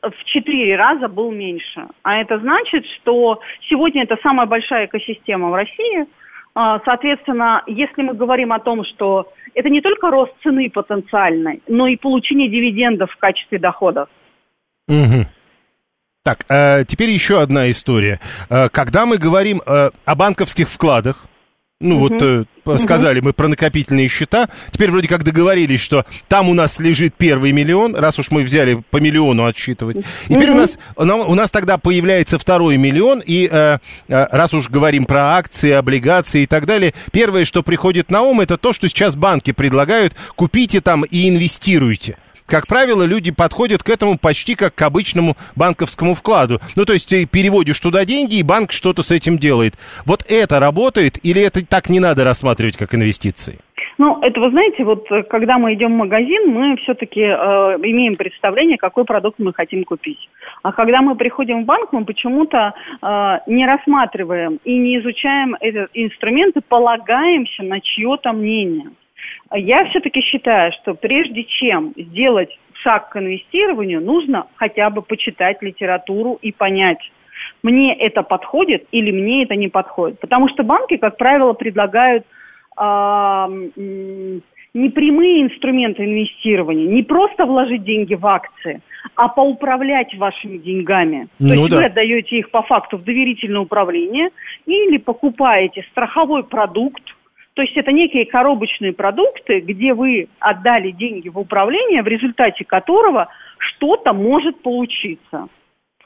[0.00, 1.88] в четыре раза был меньше.
[2.04, 6.06] А это значит, что сегодня это самая большая экосистема в России.
[6.60, 11.86] А, Соответственно, если мы говорим о том, что это не только рост цены потенциальной, но
[11.86, 14.08] и получение дивидендов в качестве доходов.
[14.88, 15.28] Мгм.
[16.24, 18.18] Так, э, теперь еще одна история.
[18.50, 21.26] Э, когда мы говорим э, о банковских вкладах,
[21.80, 22.44] ну вот э,
[22.76, 27.52] сказали мы про накопительные счета, теперь вроде как договорились, что там у нас лежит первый
[27.52, 29.98] миллион, раз уж мы взяли по миллиону отсчитывать.
[30.26, 34.26] И теперь у нас у на- у нас тогда появляется второй миллион, и э, э,
[34.32, 38.56] раз уж говорим про акции, облигации и так далее, первое, что приходит на ум, это
[38.56, 42.16] то, что сейчас банки предлагают, купите там и инвестируйте.
[42.48, 46.60] Как правило, люди подходят к этому почти как к обычному банковскому вкладу.
[46.76, 49.74] Ну, то есть ты переводишь туда деньги, и банк что-то с этим делает.
[50.06, 53.58] Вот это работает или это так не надо рассматривать как инвестиции?
[53.98, 58.78] Ну, это вы знаете, вот э, когда мы идем в магазин, мы все-таки имеем представление,
[58.78, 60.28] какой продукт мы хотим купить.
[60.62, 62.72] А когда мы приходим в банк, мы почему-то
[63.02, 68.90] э, не рассматриваем и не изучаем эти инструменты, полагаемся на чье-то мнение.
[69.54, 72.50] Я все-таки считаю, что прежде чем сделать
[72.82, 76.98] шаг к инвестированию, нужно хотя бы почитать литературу и понять,
[77.62, 80.20] мне это подходит или мне это не подходит.
[80.20, 82.24] Потому что банки, как правило, предлагают
[82.76, 84.42] а, м,
[84.74, 88.80] не прямые инструменты инвестирования, не просто вложить деньги в акции,
[89.16, 91.28] а поуправлять вашими деньгами.
[91.38, 91.76] Ну То есть да.
[91.78, 94.30] вы отдаете их по факту в доверительное управление
[94.66, 97.02] или покупаете страховой продукт,
[97.58, 103.26] то есть это некие коробочные продукты, где вы отдали деньги в управление, в результате которого
[103.58, 105.48] что-то может получиться.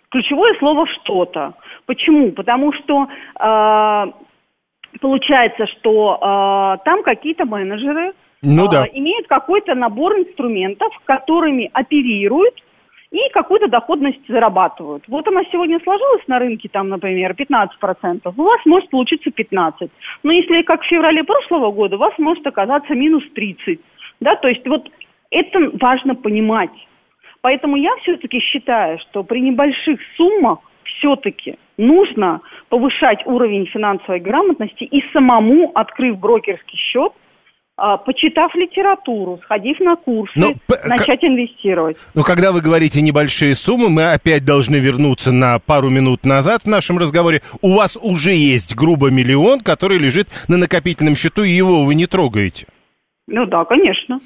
[0.09, 1.53] Ключевое слово что-то.
[1.85, 2.33] Почему?
[2.33, 3.07] Потому что
[3.39, 4.13] э,
[4.99, 8.87] получается, что э, там какие-то менеджеры Ну э, да.
[8.91, 12.55] имеют какой-то набор инструментов, которыми оперируют
[13.13, 15.05] и какую-то доходность зарабатывают.
[15.07, 19.91] Вот она сегодня сложилась на рынке, там, например, 15%, у вас может получиться 15%.
[20.23, 23.79] Но если как в феврале прошлого года, у вас может оказаться минус 30%.
[24.21, 24.91] Да, то есть вот
[25.31, 26.71] это важно понимать.
[27.43, 35.03] Поэтому я все-таки считаю, что при небольших суммах все-таки нужно повышать уровень финансовой грамотности и
[35.13, 37.13] самому, открыв брокерский счет,
[37.77, 41.97] почитав литературу, сходив на курсы, Но п- начать инвестировать.
[42.15, 46.67] Но когда вы говорите небольшие суммы, мы опять должны вернуться на пару минут назад в
[46.69, 47.41] нашем разговоре.
[47.61, 52.07] У вас уже есть грубо миллион, который лежит на накопительном счету, и его вы не
[52.07, 52.67] трогаете.
[53.27, 54.21] Ну да, конечно.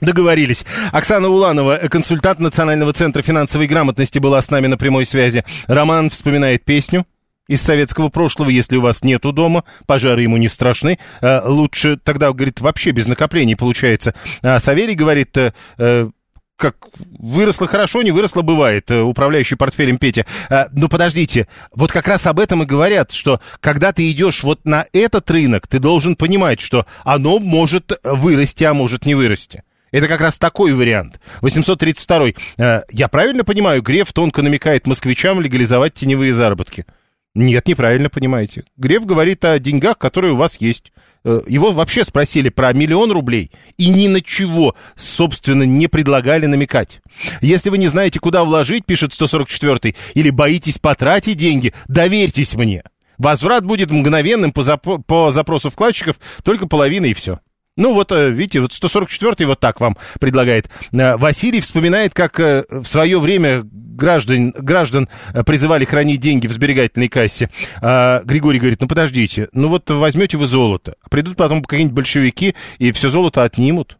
[0.00, 0.64] Договорились.
[0.92, 5.44] Оксана Уланова, консультант Национального центра финансовой грамотности, была с нами на прямой связи.
[5.66, 7.04] Роман вспоминает песню
[7.48, 8.50] из советского прошлого.
[8.50, 10.98] Если у вас нету дома, пожары ему не страшны.
[11.20, 14.14] Э, Лучше тогда, говорит, вообще без накоплений получается.
[14.42, 16.08] А Савелий говорит, э, э,
[16.56, 16.76] как
[17.18, 20.24] выросло хорошо, не выросло бывает, э, управляющий портфелем Петя.
[20.48, 24.64] Э, Но подождите, вот как раз об этом и говорят, что когда ты идешь вот
[24.64, 29.64] на этот рынок, ты должен понимать, что оно может вырасти, а может не вырасти.
[29.90, 31.20] Это как раз такой вариант.
[31.40, 32.32] 832.
[32.56, 36.86] Э, Я правильно понимаю, Греф тонко намекает москвичам легализовать теневые заработки?
[37.34, 38.64] Нет, неправильно понимаете.
[38.76, 40.92] Греф говорит о деньгах, которые у вас есть.
[41.24, 47.00] Э, Его вообще спросили про миллион рублей и ни на чего, собственно, не предлагали намекать.
[47.40, 52.84] Если вы не знаете, куда вложить, пишет 144 или боитесь потратить деньги, доверьтесь мне.
[53.18, 57.40] Возврат будет мгновенным по, запо- по запросу вкладчиков, только половина и все.
[57.76, 60.70] Ну вот, э, видите, вот 144-й вот так вам предлагает.
[60.92, 65.08] Э, Василий вспоминает, как э, в свое время граждан, граждан
[65.44, 67.50] призывали хранить деньги в сберегательной кассе.
[67.80, 72.92] А Григорий говорит, ну подождите, ну вот возьмете вы золото, придут потом какие-нибудь большевики и
[72.92, 73.98] все золото отнимут.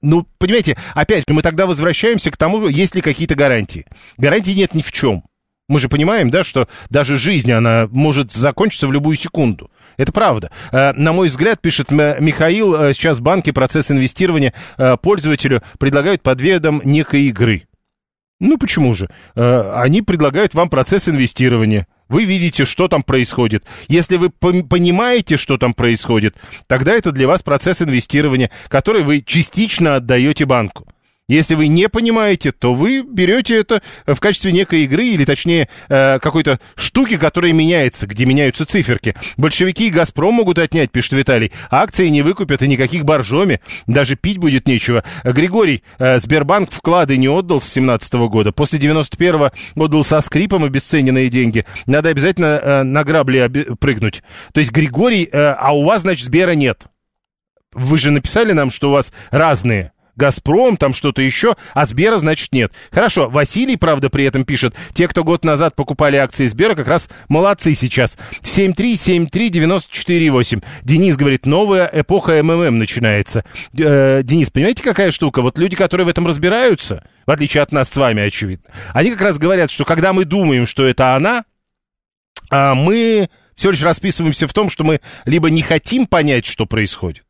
[0.00, 3.86] ну, понимаете, опять же, мы тогда возвращаемся к тому, есть ли какие-то гарантии.
[4.16, 5.22] Гарантий нет ни в чем.
[5.68, 9.70] Мы же понимаем, да, что даже жизнь, она может закончиться в любую секунду.
[9.96, 10.50] Это правда.
[10.72, 16.40] Э, на мой взгляд, пишет Михаил, э, сейчас банки процесс инвестирования э, пользователю предлагают под
[16.40, 17.64] видом некой игры.
[18.40, 19.08] Ну почему же?
[19.36, 21.86] Они предлагают вам процесс инвестирования.
[22.08, 23.64] Вы видите, что там происходит.
[23.86, 26.34] Если вы понимаете, что там происходит,
[26.66, 30.88] тогда это для вас процесс инвестирования, который вы частично отдаете банку.
[31.32, 36.18] Если вы не понимаете, то вы берете это в качестве некой игры, или точнее э,
[36.18, 39.14] какой-то штуки, которая меняется, где меняются циферки.
[39.38, 41.50] Большевики и «Газпром» могут отнять, пишет Виталий.
[41.70, 43.62] Акции не выкупят и никаких боржоми.
[43.86, 45.04] Даже пить будет нечего.
[45.24, 48.52] Григорий, э, Сбербанк вклады не отдал с 17 года.
[48.52, 51.64] После 91-го отдал со скрипом обесцененные деньги.
[51.86, 54.22] Надо обязательно э, на грабли прыгнуть.
[54.52, 56.88] То есть, Григорий, а у вас, значит, Сбера нет.
[57.72, 59.92] Вы же написали нам, что у вас разные.
[60.22, 62.70] Газпром, там что-то еще, а Сбера, значит, нет.
[62.92, 67.08] Хорошо, Василий, правда, при этом пишет, те, кто год назад покупали акции Сбера, как раз
[67.28, 68.16] молодцы сейчас.
[68.42, 70.62] 7373948.
[70.84, 73.44] Денис говорит, новая эпоха МММ начинается.
[73.76, 75.42] Э, Денис, понимаете, какая штука?
[75.42, 79.22] Вот люди, которые в этом разбираются, в отличие от нас с вами, очевидно, они как
[79.22, 81.42] раз говорят, что когда мы думаем, что это она,
[82.48, 87.24] а мы все лишь расписываемся в том, что мы либо не хотим понять, что происходит,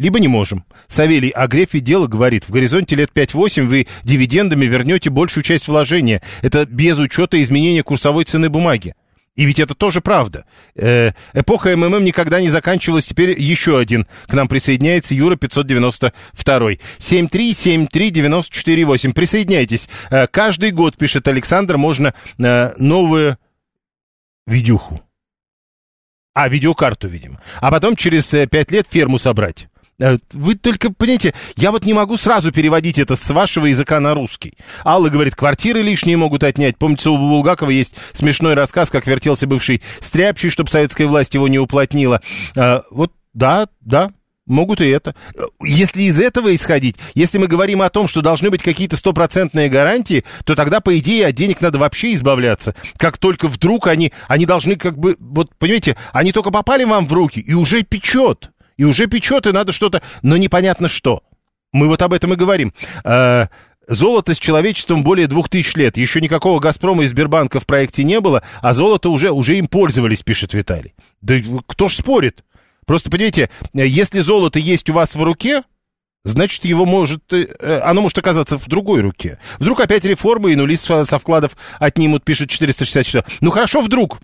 [0.00, 0.64] либо не можем.
[0.88, 6.22] Савелий о грефе дела говорит, в горизонте лет 5-8 вы дивидендами вернете большую часть вложения.
[6.40, 8.94] Это без учета изменения курсовой цены бумаги.
[9.36, 10.46] И ведь это тоже правда.
[10.74, 13.04] Э, эпоха МММ никогда не заканчивалась.
[13.06, 14.06] Теперь еще один.
[14.26, 16.78] К нам присоединяется Юра 592.
[16.98, 19.12] 7373948.
[19.12, 19.90] Присоединяйтесь.
[20.10, 23.36] Э, каждый год, пишет Александр, можно э, новую
[24.46, 25.02] видюху.
[26.34, 27.40] А, видеокарту, видимо.
[27.60, 29.68] А потом через э, пять лет ферму собрать.
[30.00, 34.14] Э, вы только, понимаете, я вот не могу сразу переводить это с вашего языка на
[34.14, 34.54] русский.
[34.84, 36.78] Алла говорит, квартиры лишние могут отнять.
[36.78, 41.58] Помните, у Булгакова есть смешной рассказ, как вертелся бывший стряпчий, чтобы советская власть его не
[41.58, 42.22] уплотнила.
[42.56, 44.10] А, вот, да, да,
[44.46, 45.14] Могут и это.
[45.62, 50.24] Если из этого исходить, если мы говорим о том, что должны быть какие-то стопроцентные гарантии,
[50.44, 52.74] то тогда, по идее, от денег надо вообще избавляться.
[52.96, 57.12] Как только вдруг они, они должны как бы, вот, понимаете, они только попали вам в
[57.12, 58.50] руки и уже печет
[58.80, 61.22] и уже печет, и надо что-то, но непонятно что.
[61.70, 62.72] Мы вот об этом и говорим.
[63.04, 63.48] Э,
[63.86, 65.98] золото с человечеством более двух тысяч лет.
[65.98, 70.22] Еще никакого «Газпрома» и Сбербанка в проекте не было, а золото уже, уже им пользовались,
[70.22, 70.94] пишет Виталий.
[71.20, 72.42] Да кто ж спорит?
[72.86, 75.62] Просто, понимаете, если золото есть у вас в руке,
[76.24, 79.38] значит, его может, э, оно может оказаться в другой руке.
[79.58, 83.26] Вдруг опять реформы и нули со вкладов отнимут, пишет 464.
[83.42, 84.20] Ну, хорошо, вдруг.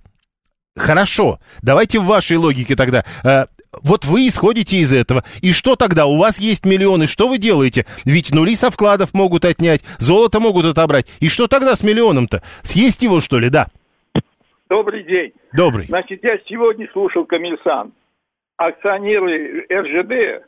[0.76, 1.40] Хорошо.
[1.60, 3.04] Давайте в вашей логике тогда.
[3.82, 5.22] Вот вы исходите из этого.
[5.42, 6.06] И что тогда?
[6.06, 7.86] У вас есть миллионы, что вы делаете?
[8.04, 11.06] Ведь нули со вкладов могут отнять, золото могут отобрать.
[11.20, 12.42] И что тогда с миллионом-то?
[12.62, 13.66] Съесть его, что ли, да?
[14.68, 15.32] Добрый день.
[15.56, 15.86] Добрый.
[15.86, 17.94] Значит, я сегодня слушал коммерсант.
[18.56, 20.44] Акционеры РЖД,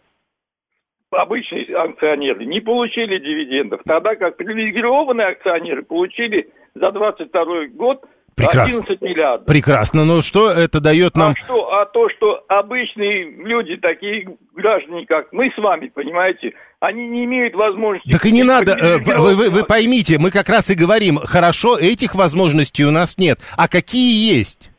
[1.10, 8.04] обычные акционеры, не получили дивидендов, тогда как привилегированные акционеры получили за 22 год
[8.38, 8.82] Прекрасно.
[8.84, 9.46] 11 миллиардов.
[9.46, 10.04] Прекрасно.
[10.04, 11.32] Но что это дает нам...
[11.32, 17.08] А, что, а то, что обычные люди, такие граждане, как мы с вами, понимаете, они
[17.08, 18.10] не имеют возможности...
[18.10, 21.76] Так и не надо, э, вы, вы, вы поймите, мы как раз и говорим, хорошо,
[21.76, 23.38] этих возможностей у нас нет.
[23.56, 24.70] А какие есть?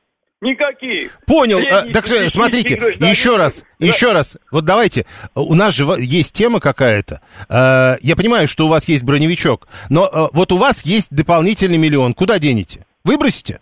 [0.41, 1.09] Никакие.
[1.27, 1.59] Понял.
[1.69, 3.87] А, так смотрите, еще раз, да.
[3.87, 4.37] еще раз.
[4.51, 5.05] Вот давайте.
[5.35, 7.21] У нас же есть тема какая-то.
[7.49, 11.77] А, я понимаю, что у вас есть броневичок, но а, вот у вас есть дополнительный
[11.77, 12.13] миллион.
[12.13, 12.85] Куда денете?
[13.09, 13.59] Выбросите?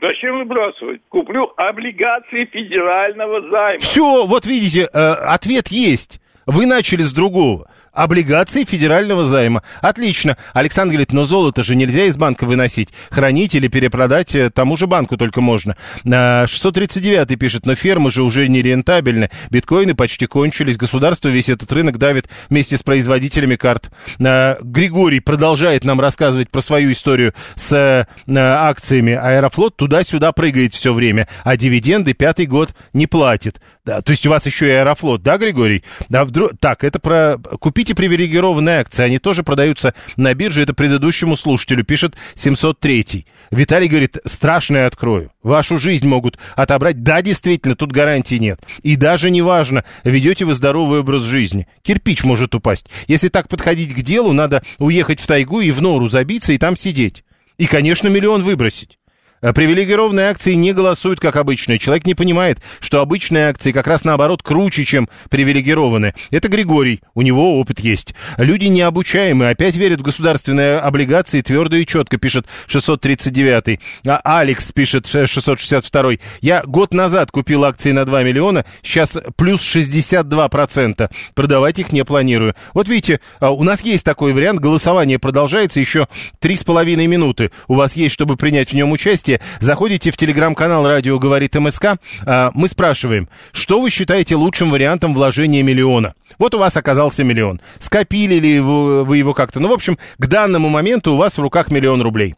[0.00, 1.02] Зачем выбрасывать?
[1.10, 3.78] Куплю облигации федерального займа.
[3.78, 6.18] Все, вот видите, э, ответ есть.
[6.46, 7.70] Вы начали с другого.
[7.94, 9.62] Облигации федерального займа.
[9.80, 10.36] Отлично.
[10.52, 12.90] Александр говорит, но золото же нельзя из банка выносить.
[13.10, 15.76] Хранить или перепродать э, тому же банку только можно.
[16.04, 19.30] 639 а, пишет, но фермы же уже не рентабельны.
[19.50, 20.76] Биткоины почти кончились.
[20.76, 23.90] Государство весь этот рынок давит вместе с производителями карт.
[24.20, 29.12] А, Григорий продолжает нам рассказывать про свою историю с э, акциями.
[29.14, 33.60] Аэрофлот туда-сюда прыгает все время, а дивиденды пятый год не платит.
[33.84, 35.84] Да, то есть у вас еще и Аэрофлот, да, Григорий?
[36.08, 36.52] Да, вдруг...
[36.58, 40.62] Так, это про купить Купите привилегированные акции, они тоже продаются на бирже.
[40.62, 43.26] Это предыдущему слушателю пишет 703.
[43.50, 45.30] Виталий говорит, страшное открою.
[45.42, 47.02] Вашу жизнь могут отобрать.
[47.02, 48.58] Да, действительно, тут гарантий нет.
[48.82, 51.68] И даже не важно, ведете вы здоровый образ жизни.
[51.82, 52.86] Кирпич может упасть.
[53.06, 56.76] Если так подходить к делу, надо уехать в тайгу и в нору забиться и там
[56.76, 57.22] сидеть.
[57.58, 58.98] И, конечно, миллион выбросить.
[59.44, 61.78] Э, привилегированные акции не голосуют как обычные.
[61.78, 66.14] Человек не понимает, что обычные акции как раз наоборот круче, чем привилегированные.
[66.30, 68.14] Это Григорий, у него опыт есть.
[68.38, 73.80] Люди необучаемые, опять верят в государственные облигации твердо и четко, пишет 639.
[74.06, 76.12] А Алекс пишет 662.
[76.40, 81.10] Я год назад купил акции на 2 миллиона, сейчас плюс 62%.
[81.34, 82.54] Продавать их не планирую.
[82.72, 86.08] Вот видите, а, у нас есть такой вариант, голосование продолжается еще
[86.40, 87.50] 3,5 минуты.
[87.68, 91.96] У вас есть, чтобы принять в нем участие ВКонтакте, заходите в телеграм-канал «Радио говорит МСК»,
[92.26, 96.14] а, мы спрашиваем, что вы считаете лучшим вариантом вложения миллиона?
[96.38, 97.60] Вот у вас оказался миллион.
[97.78, 99.60] Скопили ли вы его как-то?
[99.60, 102.34] Ну, в общем, к данному моменту у вас в руках миллион рублей.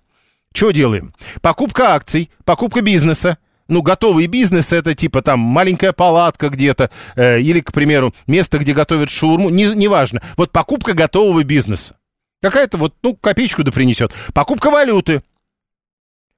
[0.55, 1.15] Что делаем?
[1.41, 3.39] Покупка акций, покупка бизнеса,
[3.69, 8.73] ну, готовый бизнес, это типа там маленькая палатка где-то, э, или, к примеру, место, где
[8.73, 10.23] готовят шаурму, не, неважно.
[10.37, 11.97] Вот покупка готового бизнеса.
[12.43, 14.13] Какая-то вот, ну, копеечку да принесет.
[14.33, 15.23] Покупка валюты.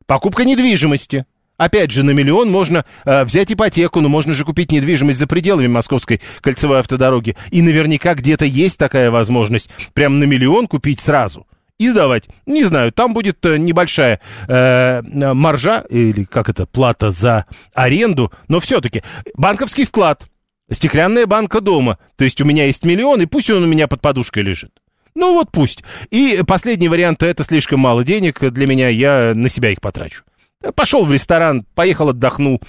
[0.08, 1.26] Покупка недвижимости.
[1.58, 5.66] Опять же, на миллион можно э, взять ипотеку, но можно же купить недвижимость за пределами
[5.66, 7.36] Московской кольцевой автодороги.
[7.50, 9.68] И наверняка где-то есть такая возможность.
[9.92, 11.46] Прям на миллион купить сразу.
[11.76, 12.26] И сдавать.
[12.46, 17.44] Не знаю, там будет э, небольшая э, маржа, или как это, плата за
[17.74, 19.02] аренду, но все-таки
[19.34, 20.26] банковский вклад.
[20.70, 21.98] Стеклянная банка дома.
[22.16, 24.72] То есть у меня есть миллион, и пусть он у меня под подушкой лежит.
[25.18, 25.82] Ну вот пусть.
[26.10, 30.22] И последний вариант, это слишком мало денег для меня, я на себя их потрачу.
[30.76, 32.62] Пошел в ресторан, поехал отдохнул,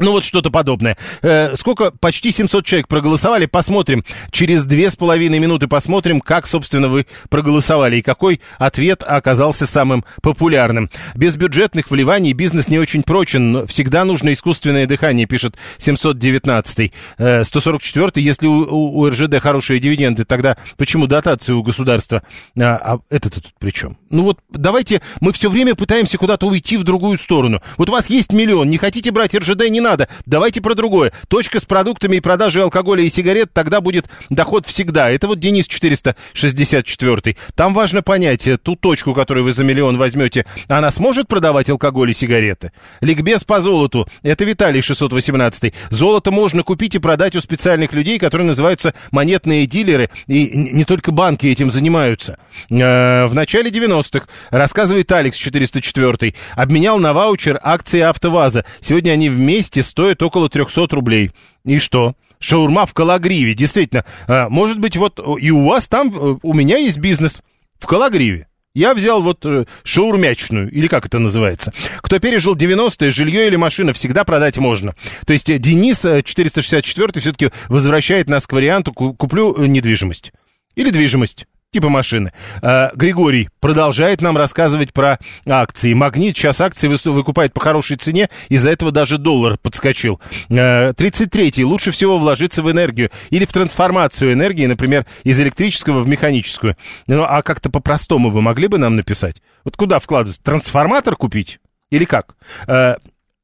[0.00, 0.96] ну вот что-то подобное.
[1.22, 1.90] Э, сколько?
[1.90, 3.46] Почти 700 человек проголосовали.
[3.46, 4.04] Посмотрим.
[4.30, 10.04] Через две с половиной минуты посмотрим, как, собственно, вы проголосовали и какой ответ оказался самым
[10.22, 10.90] популярным.
[11.14, 13.66] Без бюджетных вливаний бизнес не очень прочен.
[13.66, 16.92] Всегда нужно искусственное дыхание, пишет 719.
[17.18, 18.24] Э, 144.
[18.24, 22.22] Если у, у, у РЖД хорошие дивиденды, тогда почему дотации у государства?
[22.58, 23.98] А, а это-то тут при чем?
[24.08, 27.60] Ну вот давайте мы все время пытаемся куда-то уйти в другую сторону.
[27.76, 30.08] Вот у вас есть миллион, не хотите брать РЖД, не надо надо.
[30.24, 31.12] Давайте про другое.
[31.28, 35.10] Точка с продуктами и продажей алкоголя и сигарет, тогда будет доход всегда.
[35.10, 37.36] Это вот Денис 464.
[37.54, 42.10] Там важно понять, э, ту точку, которую вы за миллион возьмете, она сможет продавать алкоголь
[42.10, 42.72] и сигареты?
[43.00, 44.06] Ликбез по золоту.
[44.22, 45.74] Это Виталий 618.
[45.90, 50.08] Золото можно купить и продать у специальных людей, которые называются монетные дилеры.
[50.28, 52.38] И не только банки этим занимаются.
[52.70, 58.64] Э, в начале 90-х, рассказывает Алекс 404, обменял на ваучер акции АвтоВАЗа.
[58.80, 61.32] Сегодня они вместе пакете стоит около 300 рублей.
[61.64, 62.14] И что?
[62.38, 64.04] Шаурма в Калагриве, действительно.
[64.26, 67.42] А, может быть, вот и у вас там, э, у меня есть бизнес
[67.78, 68.46] в Калагриве.
[68.72, 71.72] Я взял вот э, шаурмячную, или как это называется.
[71.98, 74.94] Кто пережил 90-е, жилье или машина всегда продать можно.
[75.26, 80.32] То есть э, Денис 464 все-таки возвращает нас к варианту «куплю недвижимость».
[80.76, 82.32] Или движимость типа машины.
[82.62, 85.94] А, Григорий продолжает нам рассказывать про акции.
[85.94, 90.20] Магнит сейчас акции выкупает по хорошей цене, из-за этого даже доллар подскочил.
[90.50, 91.62] А, 33-й.
[91.62, 96.76] Лучше всего вложиться в энергию или в трансформацию энергии, например, из электрического в механическую.
[97.06, 99.40] Ну, а как-то по-простому вы могли бы нам написать?
[99.64, 100.40] Вот куда вкладывать?
[100.42, 101.60] Трансформатор купить?
[101.90, 102.34] Или как?
[102.66, 102.96] А,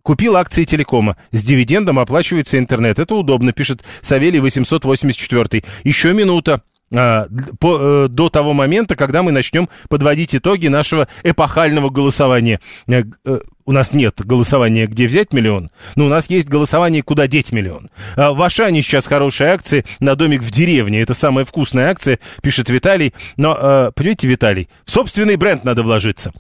[0.03, 1.17] Купил акции телекома.
[1.33, 3.01] С дивидендом оплачивается интернет.
[3.01, 5.65] Это удобно, пишет Савелий 884.
[5.83, 6.63] Еще минута.
[6.95, 7.27] А,
[7.59, 12.61] по, э, до того момента, когда мы начнем подводить итоги нашего эпохального голосования.
[12.87, 17.27] Э, э, у нас нет голосования, где взять миллион, но у нас есть голосование, куда
[17.27, 17.91] деть миллион.
[18.15, 21.01] А в Ашане сейчас хорошие акции на домик в деревне.
[21.01, 23.13] Это самая вкусная акция, пишет Виталий.
[23.37, 26.33] Но, понимаете, Виталий, в собственный бренд надо вложиться.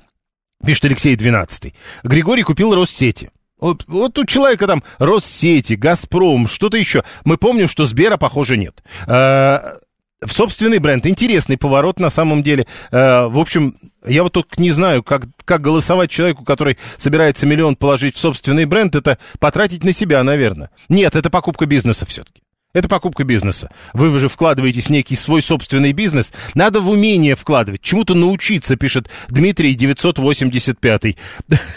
[0.64, 1.74] Пишет Алексей 12.
[2.04, 3.30] Григорий купил Россети.
[3.58, 7.02] Вот, вот у человека там Россети, Газпром, что-то еще.
[7.24, 8.82] Мы помним, что Сбера, похоже, нет.
[9.08, 9.78] А,
[10.24, 11.06] в собственный бренд.
[11.06, 12.66] Интересный поворот на самом деле.
[12.90, 17.76] Э, в общем, я вот только не знаю, как, как голосовать человеку, который собирается миллион
[17.76, 20.70] положить в собственный бренд, это потратить на себя, наверное.
[20.88, 22.42] Нет, это покупка бизнеса все-таки.
[22.76, 23.70] Это покупка бизнеса.
[23.94, 26.34] Вы же вкладываетесь в некий свой собственный бизнес.
[26.54, 31.16] Надо в умение вкладывать, чему-то научиться, пишет Дмитрий 985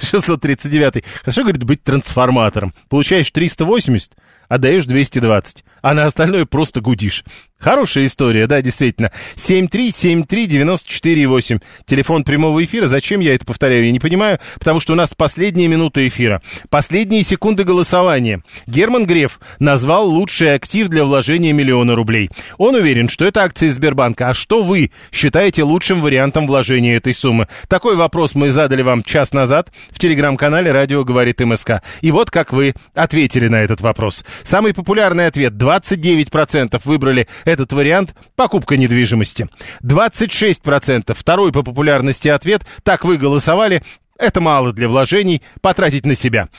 [0.02, 2.74] 639 Хорошо, говорит, быть трансформатором.
[2.90, 4.12] Получаешь 380,
[4.50, 7.24] отдаешь 220, а на остальное просто гудишь.
[7.60, 9.12] Хорошая история, да, действительно.
[9.36, 11.62] 7373948.
[11.86, 12.88] Телефон прямого эфира.
[12.88, 14.39] Зачем я это повторяю, я не понимаю.
[14.58, 16.41] Потому что у нас последние минуты эфира.
[16.70, 18.41] Последние секунды голосования.
[18.66, 22.30] Герман Греф назвал лучший актив для вложения миллиона рублей.
[22.58, 24.30] Он уверен, что это акции Сбербанка.
[24.30, 27.50] А что вы считаете лучшим вариантом вложения этой суммы?
[27.68, 31.82] Такой вопрос мы задали вам час назад в телеграм-канале «Радио говорит МСК».
[32.00, 34.24] И вот как вы ответили на этот вопрос.
[34.44, 35.54] Самый популярный ответ.
[35.54, 39.48] 29% выбрали этот вариант– покупка недвижимости.
[39.84, 42.64] 26% второй по популярности ответ.
[42.84, 43.84] Так вы голосовали.
[44.18, 46.50] это мало для вложений, потратить на себя.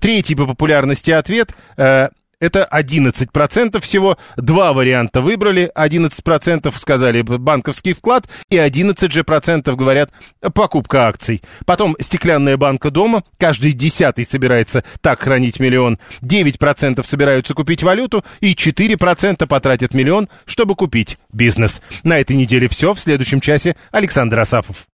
[0.00, 2.08] Третий по популярности ответ э,
[2.40, 4.18] это 11% всего.
[4.36, 5.70] Два варианта выбрали.
[5.74, 10.10] 11% сказали банковский вклад, и 11 же процентов говорят
[10.54, 11.42] покупка акций.
[11.64, 13.24] Потом стеклянная банка дома.
[13.38, 15.98] Каждый десятый собирается так хранить миллион.
[16.22, 21.80] 9% собираются купить валюту, и 4% потратят миллион, чтобы купить бизнес.
[22.02, 22.94] На этой неделе все.
[22.94, 24.86] В следующем часе Александр Асафов.